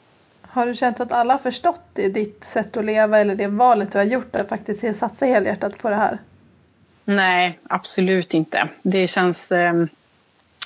[0.54, 3.92] Har du känt att alla har förstått det, ditt sätt att leva eller det valet
[3.92, 6.18] du har gjort att faktiskt satsa helhjärtat på det här?
[7.06, 8.68] Nej, absolut inte.
[8.84, 9.90] Det känns ehm,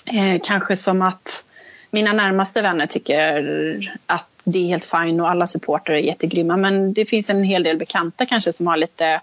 [0.06, 1.46] eh, kanske som att
[1.92, 6.58] mina närmaste vänner tycker att det är helt fine och alla supporter är jättegrymma.
[6.58, 9.22] Men det finns en hel del bekanta kanske som har lite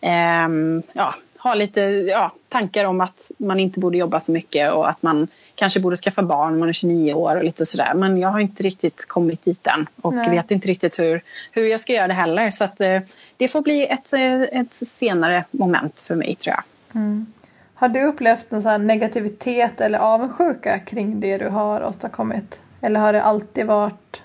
[0.00, 0.48] eh,
[0.92, 1.14] ja,
[1.46, 5.28] har lite ja, tankar om att man inte borde jobba så mycket och att man
[5.54, 7.94] kanske borde skaffa barn när man är 29 år och lite sådär.
[7.94, 10.30] Men jag har inte riktigt kommit dit än och Nej.
[10.30, 11.20] vet inte riktigt hur,
[11.52, 12.50] hur jag ska göra det heller.
[12.50, 13.00] Så att, eh,
[13.36, 16.62] det får bli ett, eh, ett senare moment för mig tror jag.
[17.00, 17.26] Mm.
[17.74, 22.60] Har du upplevt någon negativitet eller avundsjuka kring det du har åstadkommit?
[22.80, 24.22] Eller har det alltid varit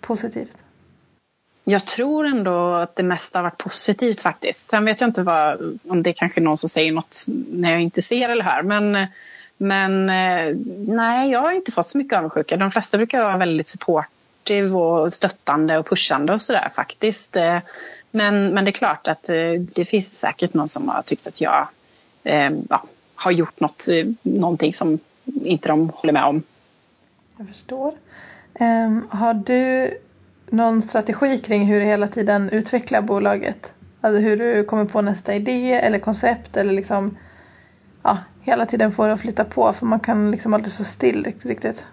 [0.00, 0.56] positivt?
[1.72, 4.68] Jag tror ändå att det mesta har varit positivt faktiskt.
[4.68, 7.80] Sen vet jag inte vad, om det är kanske någon som säger något när jag
[7.80, 8.62] inte ser eller hör.
[8.62, 9.06] Men,
[9.56, 10.56] men eh,
[10.94, 12.56] nej, jag har inte fått så mycket avundsjuka.
[12.56, 17.36] De flesta brukar vara väldigt supportive och stöttande och pushande och sådär faktiskt.
[17.36, 17.58] Eh,
[18.10, 21.40] men, men det är klart att eh, det finns säkert någon som har tyckt att
[21.40, 21.68] jag
[22.68, 23.86] ja, har gjort något,
[24.22, 26.42] någonting som inte de håller med om.
[27.36, 27.94] Jag förstår.
[28.60, 29.90] Um, har du
[30.52, 33.72] någon strategi kring hur du hela tiden utvecklar bolaget?
[34.00, 37.18] Alltså hur du kommer på nästa idé eller koncept eller liksom
[38.02, 41.24] ja, hela tiden får det att flytta på för man kan liksom aldrig stå still
[41.24, 41.84] riktigt, riktigt.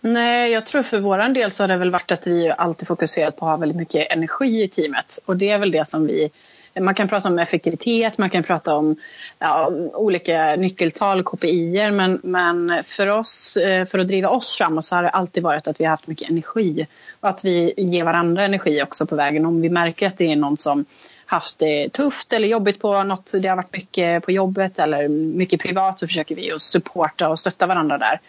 [0.00, 3.36] Nej, jag tror för våran del så har det väl varit att vi alltid fokuserat
[3.36, 6.30] på att ha väldigt mycket energi i teamet och det är väl det som vi
[6.80, 8.96] man kan prata om effektivitet, man kan prata om
[9.38, 14.96] ja, olika nyckeltal, KPI men, men för oss, eh, för att driva oss framåt så
[14.96, 16.86] har det alltid varit att vi har haft mycket energi
[17.20, 19.46] och att vi ger varandra energi också på vägen.
[19.46, 20.84] Om vi märker att det är någon som
[21.26, 25.60] haft det tufft eller jobbigt på något, det har varit mycket på jobbet eller mycket
[25.60, 28.20] privat så försöker vi att supporta och stötta varandra där.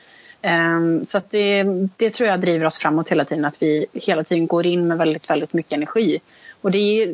[0.42, 1.64] Ehm, så det,
[1.98, 4.98] det tror jag driver oss framåt hela tiden, att vi hela tiden går in med
[4.98, 6.20] väldigt, väldigt mycket energi.
[6.62, 7.12] Och det,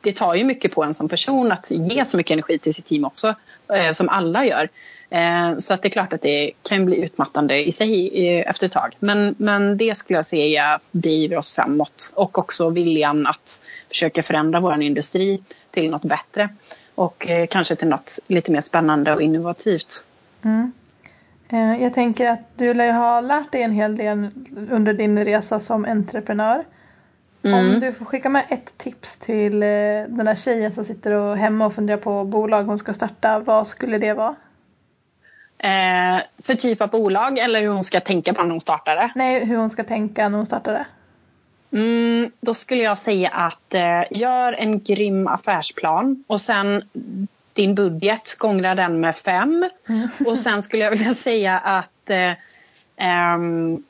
[0.00, 2.84] det tar ju mycket på en som person att ge så mycket energi till sitt
[2.84, 3.34] team också,
[3.72, 4.68] eh, som alla gör.
[5.10, 8.66] Eh, så att det är klart att det kan bli utmattande i sig eh, efter
[8.66, 8.96] ett tag.
[8.98, 14.60] Men, men det skulle jag säga driver oss framåt och också viljan att försöka förändra
[14.60, 16.48] vår industri till något bättre.
[16.94, 20.04] och eh, kanske till något lite mer spännande och innovativt.
[20.42, 20.72] Mm.
[21.48, 24.30] Eh, jag tänker att du lär ha lärt dig en hel del
[24.70, 26.64] under din resa som entreprenör.
[27.42, 27.58] Mm.
[27.58, 29.68] Om du får skicka med ett tips till eh,
[30.08, 33.66] den där tjejen som sitter och hemma och funderar på bolag hon ska starta, vad
[33.66, 34.34] skulle det vara?
[35.58, 39.10] Eh, för typ av bolag eller hur hon ska tänka på när hon startar det?
[39.14, 40.86] Nej, hur hon ska tänka när hon startar det.
[41.72, 46.82] Mm, då skulle jag säga att eh, gör en grym affärsplan och sen
[47.52, 49.70] din budget, gångra den med fem.
[49.88, 50.08] Mm.
[50.26, 53.84] Och sen skulle jag vilja säga att eh, um,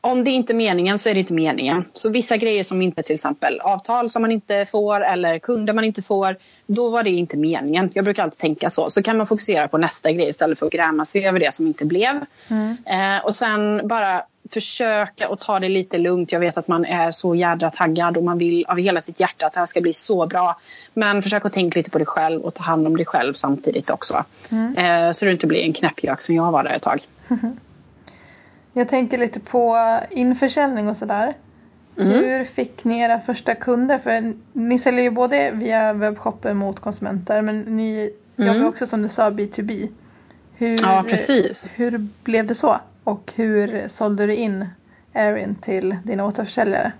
[0.00, 1.84] om det inte är meningen så är det inte meningen.
[1.92, 5.84] Så vissa grejer som inte till exempel avtal som man inte får eller kunder man
[5.84, 6.36] inte får,
[6.66, 7.90] då var det inte meningen.
[7.94, 8.90] Jag brukar alltid tänka så.
[8.90, 11.66] Så kan man fokusera på nästa grej istället för att gräma sig över det som
[11.66, 12.20] inte blev.
[12.50, 12.76] Mm.
[12.86, 16.32] Eh, och sen bara försöka att ta det lite lugnt.
[16.32, 19.46] Jag vet att man är så jädra taggad och man vill av hela sitt hjärta
[19.46, 20.60] att det här ska bli så bra.
[20.94, 23.90] Men försök att tänka lite på dig själv och ta hand om dig själv samtidigt
[23.90, 24.24] också.
[24.50, 24.76] Mm.
[24.76, 27.00] Eh, så du inte blir en knäppjök som jag var där ett tag.
[28.72, 29.78] Jag tänker lite på
[30.10, 31.36] införsäljning och sådär.
[31.98, 32.12] Mm.
[32.12, 33.98] Hur fick ni era första kunder?
[33.98, 38.54] För ni säljer ju både via webbshoppen mot konsumenter men ni mm.
[38.54, 39.88] jobbar också som du sa B2B.
[40.54, 41.72] Hur, ja, precis.
[41.76, 42.80] Hur blev det så?
[43.04, 44.66] Och hur sålde du in
[45.12, 46.92] Erin till dina återförsäljare?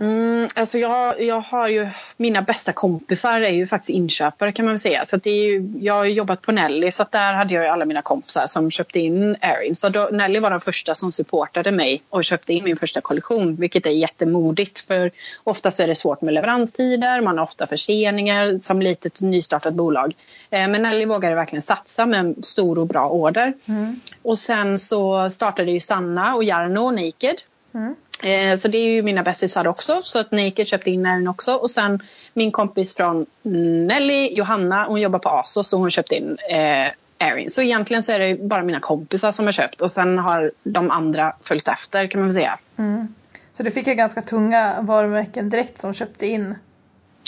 [0.00, 4.72] Mm, alltså jag, jag har ju, mina bästa kompisar är ju faktiskt inköpare kan man
[4.72, 5.04] väl säga.
[5.04, 7.84] Så det är ju, jag har jobbat på Nelly så där hade jag ju alla
[7.84, 9.76] mina kompisar som köpte in Erin.
[9.76, 13.54] Så då, Nelly var den första som supportade mig och köpte in min första kollektion.
[13.54, 15.10] Vilket är jättemodigt för
[15.44, 20.14] oftast är det svårt med leveranstider, man har ofta förseningar som litet nystartat bolag.
[20.50, 23.52] Eh, men Nelly vågade verkligen satsa med en stor och bra order.
[23.66, 24.00] Mm.
[24.22, 27.36] Och sen så startade ju Sanna och Jarno Naked.
[27.74, 27.96] Mm.
[28.22, 30.00] Eh, så det är ju mina bästisar också.
[30.04, 31.52] Så att Naked köpte in den också.
[31.54, 32.02] Och sen
[32.34, 37.50] min kompis från Nelly, Johanna, hon jobbar på ASOS och hon köpte in eh, Erin.
[37.50, 40.90] Så egentligen så är det bara mina kompisar som har köpt och sen har de
[40.90, 42.58] andra följt efter kan man väl säga.
[42.76, 43.14] Mm.
[43.56, 46.54] Så du fick ju ganska tunga varumärken direkt som köpte in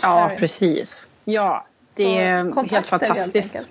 [0.02, 0.38] Ja, Erin.
[0.38, 1.10] precis.
[1.24, 3.70] Ja, det är helt fantastiskt.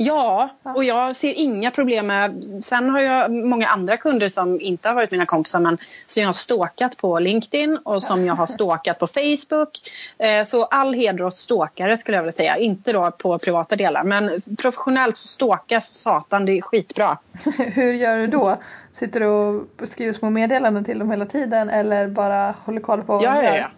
[0.00, 2.44] Ja, och jag ser inga problem med...
[2.64, 6.28] Sen har jag många andra kunder som inte har varit mina kompisar men som jag
[6.28, 9.70] har stalkat på LinkedIn och som jag har stalkat på Facebook.
[10.18, 12.56] Eh, så all heder åt stalkare skulle jag vilja säga.
[12.56, 17.18] Inte då på privata delar men professionellt så stalkas satan, det är skitbra.
[17.58, 18.56] Hur gör du då?
[18.92, 23.12] Sitter du och skriver små meddelanden till dem hela tiden eller bara håller koll på
[23.12, 23.54] vad ja, de gör?
[23.54, 23.68] Ja, ja.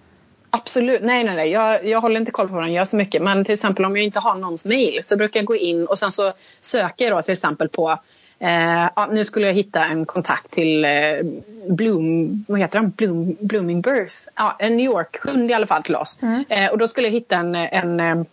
[0.50, 1.50] Absolut, nej nej nej.
[1.50, 3.22] Jag, jag håller inte koll på vad de gör så mycket.
[3.22, 5.98] Men till exempel om jag inte har någons mail så brukar jag gå in och
[5.98, 7.98] sen så söker jag då till exempel på
[8.38, 10.90] eh, ja, nu skulle jag hitta en kontakt till eh,
[11.68, 12.90] Bloom, vad heter han?
[12.90, 14.14] Bloom, Blooming Birth.
[14.34, 16.18] Ja, en New York-kund i alla fall till oss.
[16.22, 16.44] Mm.
[16.48, 18.24] Eh, och då skulle jag hitta en, en, eh,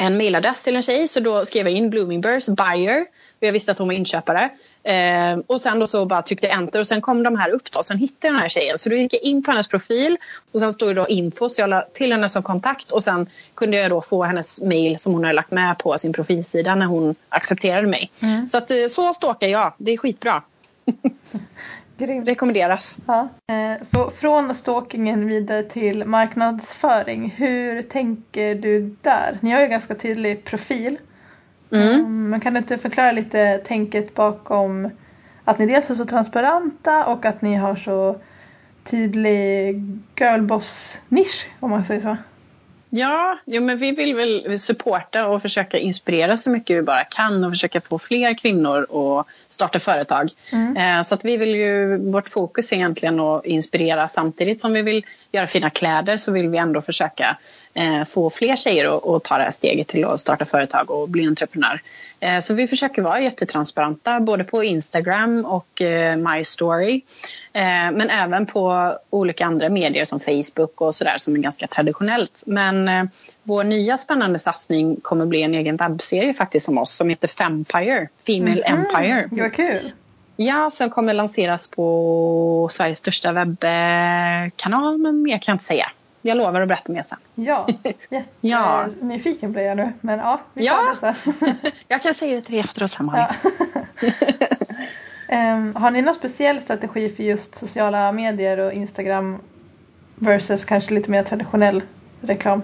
[0.00, 3.00] en mailadress till en tjej så då skrev jag in Blooming Birth buyer.
[3.40, 4.50] Och jag visste att hon var inköpare.
[4.82, 7.70] Eh, och sen då så bara tryckte jag enter och sen kom de här upp
[7.70, 7.82] då.
[7.82, 8.78] Sen hittade jag den här tjejen.
[8.78, 10.16] Så då gick jag in på hennes profil
[10.52, 13.26] och sen stod det då info så jag la till henne som kontakt och sen
[13.54, 16.86] kunde jag då få hennes mail som hon hade lagt med på sin profilsida när
[16.86, 18.10] hon accepterade mig.
[18.22, 18.48] Mm.
[18.48, 19.74] Så att eh, så stalkar jag.
[19.78, 20.42] Det är skitbra.
[21.98, 22.28] Grymt.
[22.28, 22.98] Rekommenderas.
[23.06, 23.28] Ja.
[23.46, 27.34] Eh, så från stalkingen vidare till marknadsföring.
[27.36, 29.38] Hur tänker du där?
[29.40, 30.98] Ni har ju ganska tydlig profil.
[31.72, 32.00] Mm.
[32.00, 34.90] Um, men kan du inte förklara lite tänket bakom
[35.44, 38.16] att ni dels är så transparenta och att ni har så
[38.84, 39.82] tydlig
[40.16, 42.16] girlboss-nisch om man säger så?
[42.90, 47.44] Ja, jo, men vi vill väl supporta och försöka inspirera så mycket vi bara kan
[47.44, 50.30] och försöka få fler kvinnor att starta företag.
[50.52, 50.76] Mm.
[50.76, 54.82] Eh, så att vi vill ju, vårt fokus är egentligen att inspirera samtidigt som vi
[54.82, 57.36] vill göra fina kläder så vill vi ändå försöka
[57.74, 61.26] eh, få fler tjejer att, ta det här steget till att starta företag och bli
[61.26, 61.80] entreprenör.
[62.20, 65.82] Eh, så vi försöker vara jättetransparenta både på Instagram och
[66.16, 67.02] My Story.
[67.58, 72.42] Eh, men även på olika andra medier som Facebook och sådär som är ganska traditionellt.
[72.46, 73.10] Men
[73.42, 78.08] vår nya spännande satsning kommer bli en egen webbserie faktiskt om oss som heter Fempire,
[78.26, 78.80] Female mm.
[78.80, 79.28] Empire.
[79.30, 79.92] Vad kul!
[80.36, 85.90] Ja, som kommer lanseras på Sveriges största webbkanal men mer kan jag inte säga.
[86.22, 87.18] Jag lovar att berätta mer sen.
[87.34, 87.68] Ja,
[88.40, 89.52] jättenyfiken ja.
[89.52, 89.92] blir jag nu.
[90.00, 90.96] Men ja, vi ja.
[91.88, 93.28] jag kan säga det till dig efteråt sen ja.
[95.28, 99.38] um, Har ni någon speciell strategi för just sociala medier och Instagram
[100.14, 101.82] versus kanske lite mer traditionell
[102.20, 102.62] reklam?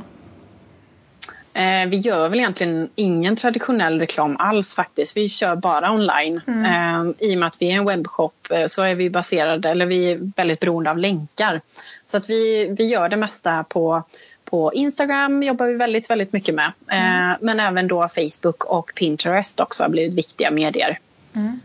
[1.53, 5.17] Eh, vi gör väl egentligen ingen traditionell reklam alls faktiskt.
[5.17, 6.41] Vi kör bara online.
[6.47, 6.65] Mm.
[6.65, 9.87] Eh, I och med att vi är en webbshop eh, så är vi baserade, eller
[9.87, 11.61] vi är väldigt beroende av länkar.
[12.05, 14.03] Så att vi, vi gör det mesta på,
[14.45, 16.73] på på Instagram jobbar vi väldigt, väldigt mycket med.
[16.89, 17.31] Mm.
[17.31, 20.99] Eh, men även då Facebook och Pinterest också har blivit viktiga medier.
[21.35, 21.61] Mm.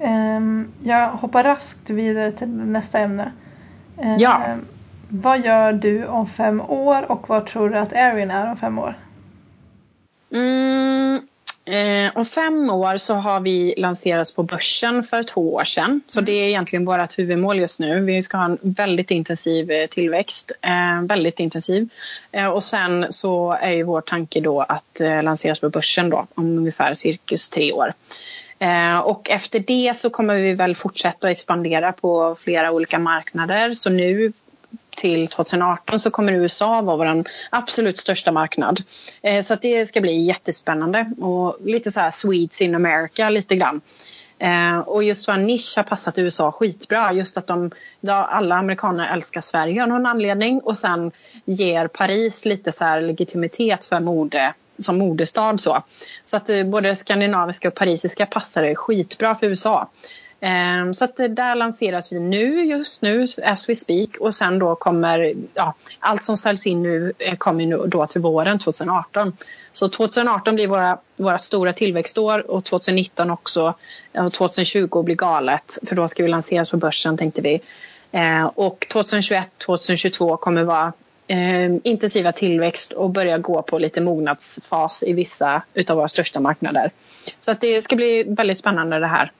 [0.00, 3.32] Um, jag hoppar raskt vidare till nästa ämne.
[3.98, 4.56] Uh, ja.
[5.08, 8.78] Vad gör du om fem år och vad tror du att Erin är om fem
[8.78, 8.98] år?
[10.32, 11.20] Mm,
[11.70, 16.00] Eh, om fem år så har vi lanserats på börsen för två år sedan.
[16.06, 16.26] Så mm.
[16.26, 18.00] det är egentligen vårt huvudmål just nu.
[18.00, 20.52] Vi ska ha en väldigt intensiv eh, tillväxt.
[20.62, 21.88] Eh, väldigt intensiv.
[22.32, 26.26] Eh, och sen så är ju vår tanke då att eh, lanseras på börsen då
[26.34, 27.92] om ungefär cirkus tre år.
[28.62, 33.74] Eh, och efter det så kommer vi väl fortsätta expandera på flera olika marknader.
[33.74, 34.32] Så nu
[34.96, 38.80] till 2018 så kommer USA vara vår absolut största marknad.
[39.22, 43.80] Eh, så det ska bli jättespännande och lite så här Swedes in America lite grann.
[44.38, 47.12] Eh, och just vår nisch har passat USA skitbra.
[47.12, 47.70] Just att de,
[48.06, 51.12] alla amerikaner älskar Sverige av någon anledning och sen
[51.44, 55.60] ger Paris lite så här legitimitet för mode som modestad.
[55.60, 55.82] Så,
[56.24, 59.88] så att eh, både skandinaviska och parisiska passar skitbra för USA.
[60.40, 64.08] Ehm, så att eh, där lanseras vi nu, just nu, as we speak.
[64.20, 68.20] Och sen då kommer, ja, allt som säljs in nu eh, kommer nu då till
[68.20, 69.36] våren 2018.
[69.72, 73.74] Så 2018 blir våra, våra stora tillväxtår och 2019 också.
[74.12, 77.60] Och 2020 blir galet, för då ska vi lanseras på börsen tänkte vi.
[78.54, 80.92] Och 2021, 2022 kommer vara
[81.30, 86.90] eh, intensiva tillväxt och börja gå på lite mognadsfas i vissa utav våra största marknader.
[87.40, 89.32] Så att det ska bli väldigt spännande det här.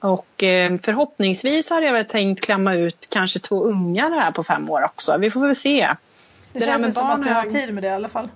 [0.00, 4.70] Och eh, förhoppningsvis har jag väl tänkt klämma ut kanske två ungar här på fem
[4.70, 5.18] år också.
[5.18, 5.88] Vi får väl se.
[6.52, 8.28] Det, det känns med som barn att du har tid med det i alla fall.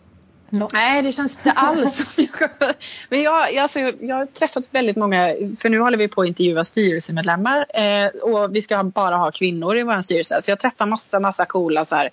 [0.52, 0.68] No.
[0.72, 2.06] Nej, det känns inte alls
[3.08, 6.28] Men jag, jag, alltså, jag har träffat väldigt många, för nu håller vi på att
[6.28, 10.42] intervjua styrelsemedlemmar eh, och vi ska bara ha kvinnor i vår styrelse.
[10.42, 12.10] Så jag träffar massa, massa coola så här,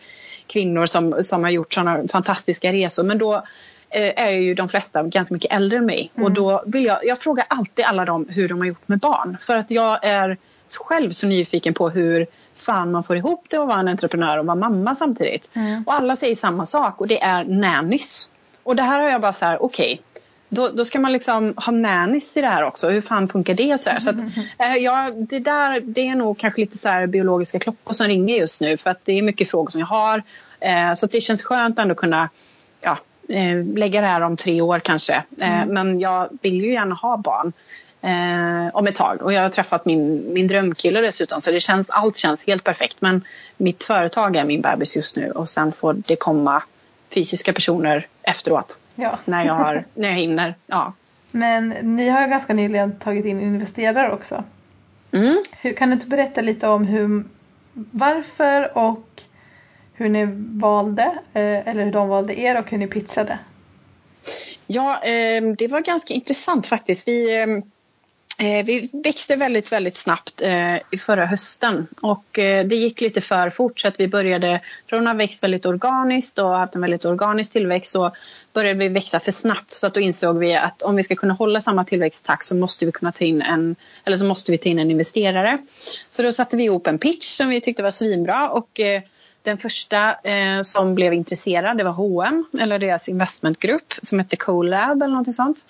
[0.48, 3.04] kvinnor som, som har gjort sådana fantastiska resor.
[3.04, 3.44] Men då
[3.92, 6.12] Eh, är ju de flesta ganska mycket äldre än mig.
[6.16, 6.26] Mm.
[6.26, 9.38] Och då vill jag, jag frågar alltid alla dem hur de har gjort med barn.
[9.42, 10.38] För att jag är
[10.76, 14.46] själv så nyfiken på hur fan man får ihop det att vara en entreprenör och
[14.46, 15.50] vara mamma samtidigt.
[15.54, 15.84] Mm.
[15.88, 18.30] Och alla säger samma sak och det är nannies.
[18.64, 19.94] Och det här har jag bara så här, okej.
[19.94, 22.90] Okay, då, då, ska man liksom ha nannies i det här också.
[22.90, 23.78] Hur fan funkar det?
[23.78, 24.00] Så, här?
[24.00, 24.16] så att,
[24.58, 28.62] äh, ja, det, där, det är nog kanske lite så biologiska klockor som ringer just
[28.62, 28.78] nu.
[28.78, 30.24] För att det är mycket frågor som jag har.
[30.60, 32.30] Eh, så det känns skönt ändå kunna
[32.82, 32.98] ja,
[33.30, 35.24] eh, lägga det här om tre år kanske.
[35.40, 35.74] Eh, mm.
[35.74, 37.54] Men jag vill ju gärna ha barn
[38.02, 39.22] eh, om ett tag.
[39.22, 42.98] Och jag har träffat min, min drömkille dessutom så det känns, allt känns helt perfekt.
[43.00, 43.24] Men
[43.58, 46.64] mitt företag är min bebis just nu och sen får det komma
[47.14, 48.80] fysiska personer efteråt.
[48.96, 49.20] Ja.
[49.26, 50.56] När, jag har, när jag hinner.
[50.68, 50.94] Ja.
[51.32, 54.44] Men ni har ganska nyligen tagit in investerare också.
[55.12, 55.44] Mm.
[55.62, 57.24] Hur, kan du inte berätta lite om hur,
[57.74, 59.22] varför och
[59.94, 60.26] hur ni
[60.60, 63.40] valde, eh, eller hur de valde er och hur ni pitchade?
[64.68, 67.08] Ja, eh, det var ganska intressant faktiskt.
[67.08, 67.48] Vi, eh,
[68.42, 73.22] Eh, vi växte väldigt, väldigt snabbt eh, i förra hösten och eh, det gick lite
[73.22, 76.82] för fort så att vi började, från att ha växt väldigt organiskt och haft en
[76.82, 78.12] väldigt organisk tillväxt så
[78.54, 81.34] började vi växa för snabbt så att då insåg vi att om vi ska kunna
[81.34, 83.76] hålla samma tillväxttakt så måste vi kunna ta in en,
[84.06, 85.58] eller så måste vi ta in en investerare.
[86.10, 88.80] Så då satte vi ihop en pitch som vi tyckte var svinbra och
[89.44, 95.04] den första eh, som blev intresserad det var H&M eller deras investmentgrupp som hette CoLab
[95.04, 95.68] eller något sånt.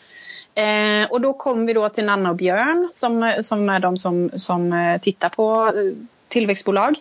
[0.59, 4.31] Eh, och då kom vi då till Nanna och Björn som, som är de som,
[4.35, 5.93] som eh, tittar på eh,
[6.27, 6.95] tillväxtbolag.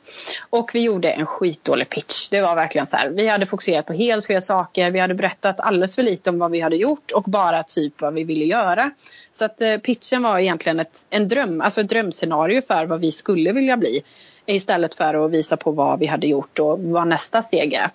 [0.50, 2.28] Och vi gjorde en skitdålig pitch.
[2.28, 3.08] Det var verkligen så här.
[3.08, 4.90] Vi hade fokuserat på helt fel saker.
[4.90, 8.14] Vi hade berättat alldeles för lite om vad vi hade gjort och bara typ vad
[8.14, 8.90] vi ville göra.
[9.38, 13.12] Så att eh, pitchen var egentligen ett, en dröm, alltså ett drömscenario för vad vi
[13.12, 14.02] skulle vilja bli.
[14.46, 17.90] Istället för att visa på vad vi hade gjort och vad nästa steg är.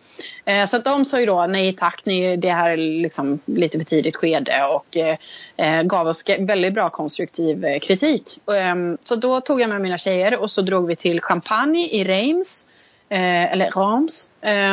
[0.45, 3.77] Eh, så att de sa ju då nej tack, ni, det här är liksom lite
[3.77, 5.17] för tidigt skede och eh,
[5.58, 8.23] eh gav oss väldigt bra konstruktiv eh, kritik.
[8.56, 12.03] Ehm, så då tog jag med mina tjejer och så drog vi till Champagne i
[12.03, 12.65] Reims,
[13.10, 14.29] eh, eller Rams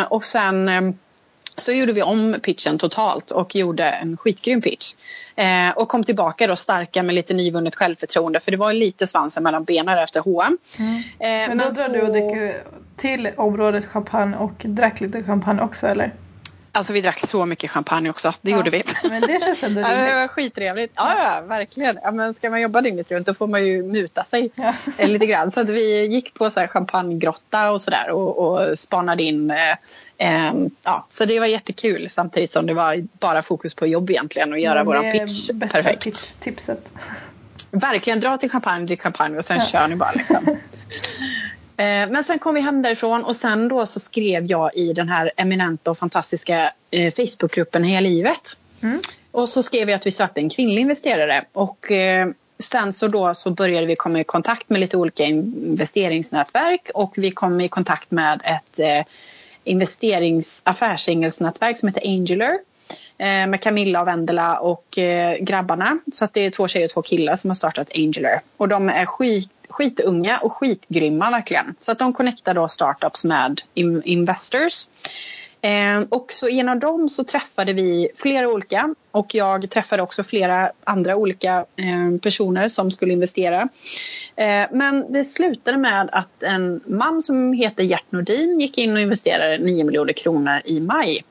[0.08, 0.94] och sen ehm,
[1.60, 4.94] så gjorde vi om pitchen totalt och gjorde en skitgrym pitch.
[5.36, 9.42] Eh, och kom tillbaka då starka med lite nyvunnet självförtroende för det var lite svansen
[9.42, 10.58] mellan benen efter H&M.
[10.78, 10.96] Mm.
[10.96, 11.88] Eh, men då men så...
[11.88, 12.54] du och
[12.96, 16.14] till området champagne och drack lite champagne också eller?
[16.72, 18.82] Alltså vi drack så mycket champagne också, det ja, gjorde vi.
[19.08, 20.06] Men det känns ändå rimligt.
[20.06, 20.92] det var skittrevligt.
[20.96, 21.98] Ja, ja, verkligen.
[22.02, 24.74] Ja, men ska man jobba dygnet runt då får man ju muta sig ja.
[24.98, 25.50] Eh, lite grann.
[25.50, 29.50] Så att vi gick på så här champagnegrotta och sådär och, och spanade in.
[29.50, 34.52] Eh, ja, så det var jättekul samtidigt som det var bara fokus på jobb egentligen
[34.52, 36.02] och göra våran pitch perfekt.
[36.02, 36.92] Pitch tipset.
[37.70, 39.64] Verkligen, dra till champagne, drick champagne och sen ja.
[39.64, 40.36] kör ni bara liksom.
[41.80, 45.08] Eh, men sen kom vi hem därifrån och sen då så skrev jag i den
[45.08, 48.58] här eminenta och fantastiska eh, Facebookgruppen Heja livet.
[48.82, 49.00] Mm.
[49.30, 51.44] Och så skrev jag att vi sökte en kvinnlig investerare.
[51.52, 52.28] Och eh,
[52.58, 57.30] sen så då så började vi komma i kontakt med lite olika investeringsnätverk och vi
[57.30, 59.06] kom i kontakt med ett
[59.64, 62.58] investerings affärsingelsnätverk som heter Angeler
[63.18, 64.98] med Camilla och Vendela och
[65.40, 65.98] grabbarna.
[66.12, 68.40] Så att det är två tjejer och två killar som har startat Angeler.
[68.56, 71.74] Och de är skit, skitunga och skitgrymma verkligen.
[71.78, 74.86] Så att de connectar då startups med in, investors.
[75.62, 80.72] Eh, och så genom dem så träffade vi flera olika och jag träffade också flera
[80.84, 83.68] andra olika eh, personer som skulle investera.
[84.36, 89.00] Eh, men det slutade med att en man som heter Gert Nordin gick in och
[89.00, 91.24] investerade 9 miljoner kronor i maj.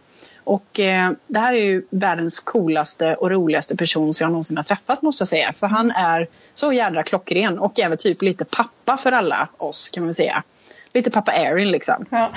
[0.50, 4.64] Och eh, det här är ju världens coolaste och roligaste person som jag någonsin har
[4.64, 5.54] träffat måste jag säga.
[5.54, 10.04] För han är så jädra klockren och även typ lite pappa för alla oss kan
[10.04, 10.44] man säga
[10.94, 12.06] lite pappa Erin liksom.
[12.10, 12.32] Ja.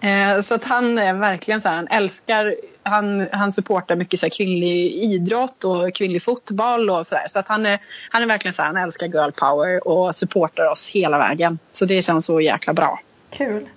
[0.08, 4.26] eh, så att han är verkligen så här, han älskar, han, han supportar mycket så
[4.26, 7.26] här, kvinnlig idrott och kvinnlig fotboll och sådär.
[7.28, 7.78] Så att han är,
[8.10, 11.58] han är verkligen så här, han älskar girl power och supportar oss hela vägen.
[11.72, 13.00] Så det känns så jäkla bra.
[13.30, 13.68] Kul.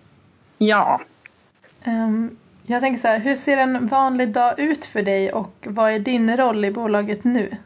[0.57, 1.01] Ja.
[1.85, 5.91] Um, jag tänker så här, hur ser en vanlig dag ut för dig och vad
[5.91, 7.57] är din roll i bolaget nu?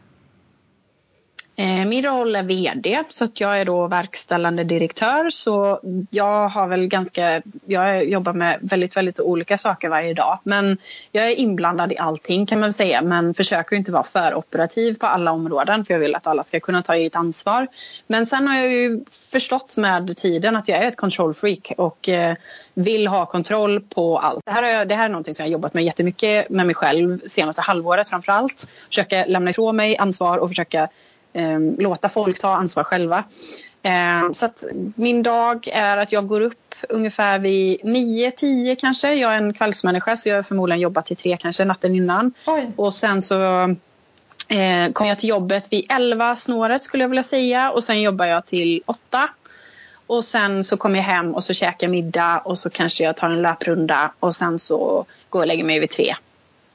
[1.60, 5.80] Eh, min roll är VD så att jag är då verkställande direktör så
[6.10, 10.40] jag har väl ganska, jag jobbar med väldigt, väldigt olika saker varje dag.
[10.44, 10.78] Men
[11.12, 15.06] jag är inblandad i allting kan man säga men försöker inte vara för operativ på
[15.06, 17.68] alla områden för jag vill att alla ska kunna ta ett ansvar.
[18.08, 22.10] Men sen har jag ju förstått med tiden att jag är ett control freak och
[22.10, 22.36] eh,
[22.74, 24.46] vill ha kontroll på allt.
[24.46, 26.76] Det här, är, det här är någonting som jag har jobbat med jättemycket med mig
[26.76, 28.68] själv senaste halvåret framför allt.
[28.88, 30.90] Försöka lämna ifrån mig ansvar och försöka
[31.78, 33.24] låta folk ta ansvar själva.
[33.84, 34.64] Eh, så att
[34.96, 39.14] min dag är att jag går upp ungefär vid 9-10 kanske.
[39.14, 42.34] Jag är en kvällsmänniska så jag har förmodligen jobbat till tre kanske natten innan.
[42.46, 42.72] Oj.
[42.76, 43.62] Och sen så
[44.48, 48.26] eh, kommer jag till jobbet vid 11 snåret skulle jag vilja säga och sen jobbar
[48.26, 49.30] jag till 8.
[50.08, 53.18] Och sen så kommer jag hem och så käkar jag middag och så kanske jag
[53.18, 56.16] tar en löprunda och sen så går jag och lägger mig vid tre.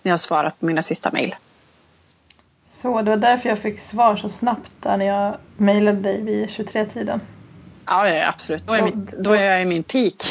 [0.03, 1.35] När jag har svarat på mina sista mejl.
[2.85, 6.47] Så det var därför jag fick svar så snabbt där när jag mejlade dig vid
[6.49, 7.21] 23-tiden.
[7.87, 8.67] Ja, ja, absolut.
[8.67, 10.15] Då är, mitt, då är jag i min peak.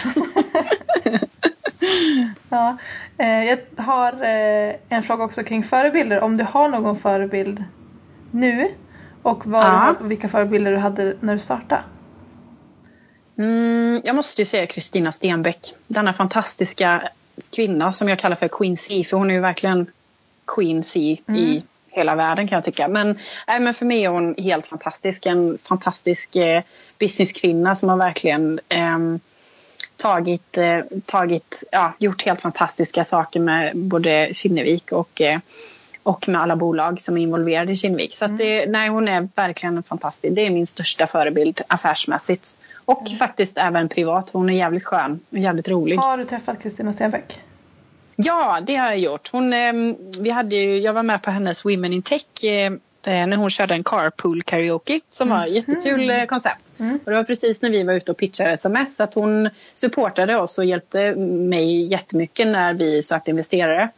[2.49, 2.77] Ja,
[3.17, 6.19] eh, jag har eh, en fråga också kring förebilder.
[6.21, 7.63] Om du har någon förebild
[8.31, 8.67] nu
[9.21, 9.95] och vad Ja.
[10.01, 11.83] du, vilka förebilder du hade när du startade?
[13.37, 15.75] Mm, jag måste ju säga Kristina Stenbeck.
[15.87, 17.09] Denna fantastiska
[17.49, 19.03] kvinna som jag kallar för Queen C.
[19.09, 19.87] För hon är ju verkligen
[20.47, 22.87] Queen C i hela världen kan jag tycka.
[22.87, 25.25] Men, nej, men för mig är hon helt fantastisk.
[25.25, 26.63] En fantastisk eh,
[26.99, 29.19] businesskvinna som har verkligen ehm,
[29.97, 35.39] tagit, eh, tagit ja, gjort helt fantastiska saker med både Kinnevik och, eh,
[36.03, 38.13] och med alla bolag som är involverade i Kinnevik.
[38.13, 40.35] Så att det, nej, hon är verkligen fantastisk.
[40.35, 42.57] Det är min största förebild affärsmässigt.
[42.85, 44.29] Och faktiskt även privat.
[44.29, 45.97] Hon är jävligt skön och jävligt rolig.
[45.97, 47.42] Har du träffat Kristina Stenbeck?
[48.15, 49.29] Ja, det har jag gjort.
[49.31, 49.73] Hon, eh,
[50.19, 53.73] vi hade ju, jag var med på hennes Women in Tech eh, när hon körde
[53.73, 56.63] en carpool karaoke som var ett jättekul eh, koncept.
[56.77, 56.99] Mm.
[57.05, 60.57] Och det var precis när vi var ute och pitchade sms att hon supportade oss
[60.57, 63.89] och hjälpte mig jättemycket när vi sökte investerare.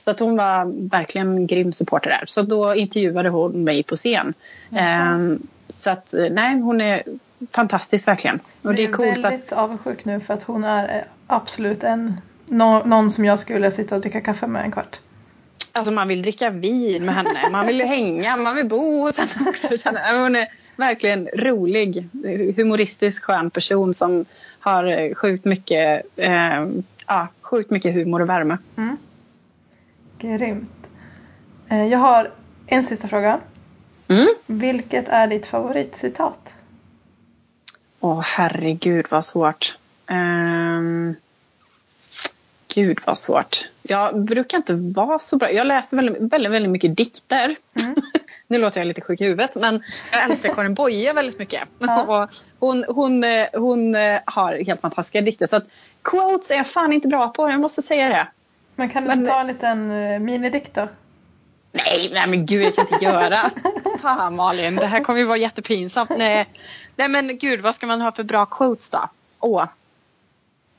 [0.00, 2.24] Så att hon var verkligen en grym supporter där.
[2.26, 4.34] Så då intervjuade hon mig på scen.
[4.76, 7.02] Ehm, så att eh, nej, hon är
[7.50, 8.40] fantastisk verkligen.
[8.62, 11.04] Och det är Jag coolt är att väldigt avundsjuk nu för att hon är eh,
[11.26, 12.20] absolut en
[12.52, 15.00] nå- någon som jag skulle sitta och dricka kaffe med en kvart.
[15.72, 19.48] Alltså man vill dricka vin med henne, man vill hänga, man vill bo hos henne
[19.50, 19.76] också.
[19.78, 20.46] Känner- Hon är
[20.76, 22.08] verkligen rolig,
[22.56, 24.24] humoristisk, skön person som
[24.60, 26.66] har eh, sjukt mycket, eh,
[27.06, 28.58] ja, sjukt mycket humor och värme.
[28.76, 28.96] Mm.
[30.18, 30.72] Grymt.
[31.68, 32.30] Eh, Jag har
[32.66, 33.40] en sista fråga.
[34.08, 34.26] Mm.
[34.46, 36.38] Vilket är ditt favoritcitat?
[38.00, 39.78] Åh herregud vad svårt.
[40.06, 41.14] Ehm,
[42.74, 43.68] gud vad svårt.
[43.82, 45.52] Jag brukar inte vara så bra.
[45.52, 47.56] Jag läser väldigt, väldigt, väldigt mycket dikter.
[47.82, 47.94] Mm.
[48.46, 51.62] nu låter jag lite sjuk i huvudet men jag älskar Karin Boye väldigt mycket.
[51.78, 52.28] Ja.
[52.58, 55.46] Hon, hon, eh, hon eh, har helt fantastiska dikter.
[55.46, 55.66] Så att
[56.02, 58.26] quotes är jag fan inte bra på, jag måste säga det.
[58.76, 59.88] Men kan du Men- ta en liten
[60.24, 60.88] minidikt då?
[61.72, 63.36] Nej, nej men gud jag kan inte göra.
[64.02, 66.10] Fan Malin, det här kommer ju vara jättepinsamt.
[66.10, 66.48] Nej,
[66.96, 69.08] nej men gud vad ska man ha för bra quotes då?
[69.40, 69.64] Åh.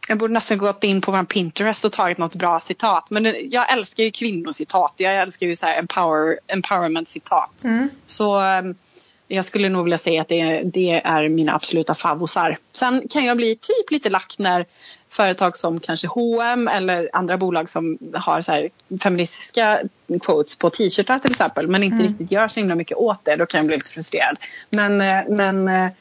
[0.08, 3.10] Jag borde nästan gått in på vår Pinterest och tagit något bra citat.
[3.10, 4.93] Men jag älskar ju kvinnocitat.
[4.97, 7.64] Jag älskar ju så här empower, empowerment citat.
[7.64, 7.89] Mm.
[8.06, 8.76] Så ehm,
[9.28, 12.58] Jag skulle nog vilja säga att det, det är mina absoluta favosar.
[12.74, 14.66] Sen kan jag bli typ lite lack när
[15.10, 18.70] företag som kanske H&M eller andra bolag som har så här
[19.04, 19.82] feministiska
[20.22, 22.08] quotes på t-shirtar till exempel men inte mm.
[22.08, 23.36] riktigt gör så himla mycket åt det.
[23.36, 24.38] Då kan jag bli lite frustrerad.
[24.70, 25.91] Men, eh, men eh,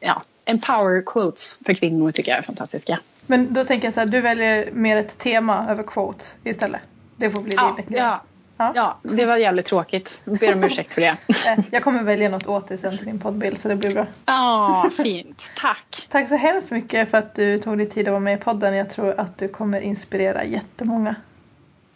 [0.00, 2.98] ja, empower quotes för kvinnor tycker jag är fantastiska.
[3.30, 6.80] Men då tänker jag så här, du väljer mer ett tema över quotes istället?
[7.16, 8.22] Det får bli ja, din ja,
[8.56, 8.72] ja.
[8.74, 10.20] ja, det var jävligt tråkigt.
[10.24, 11.16] Jag ber om ursäkt för det.
[11.46, 14.06] Eh, jag kommer välja något åt dig sen till din poddbild så det blir bra.
[14.26, 15.52] Ja, fint.
[15.56, 16.06] Tack.
[16.08, 18.74] Tack så hemskt mycket för att du tog dig tid att vara med i podden.
[18.74, 21.14] Jag tror att du kommer inspirera jättemånga.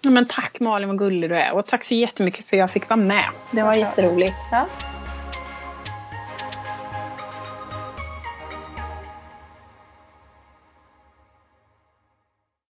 [0.00, 2.70] Ja, men tack Malin vad gullig du är och tack så jättemycket för att jag
[2.70, 3.24] fick vara med.
[3.50, 4.34] Det var jätteroligt.
[4.50, 4.66] Ja.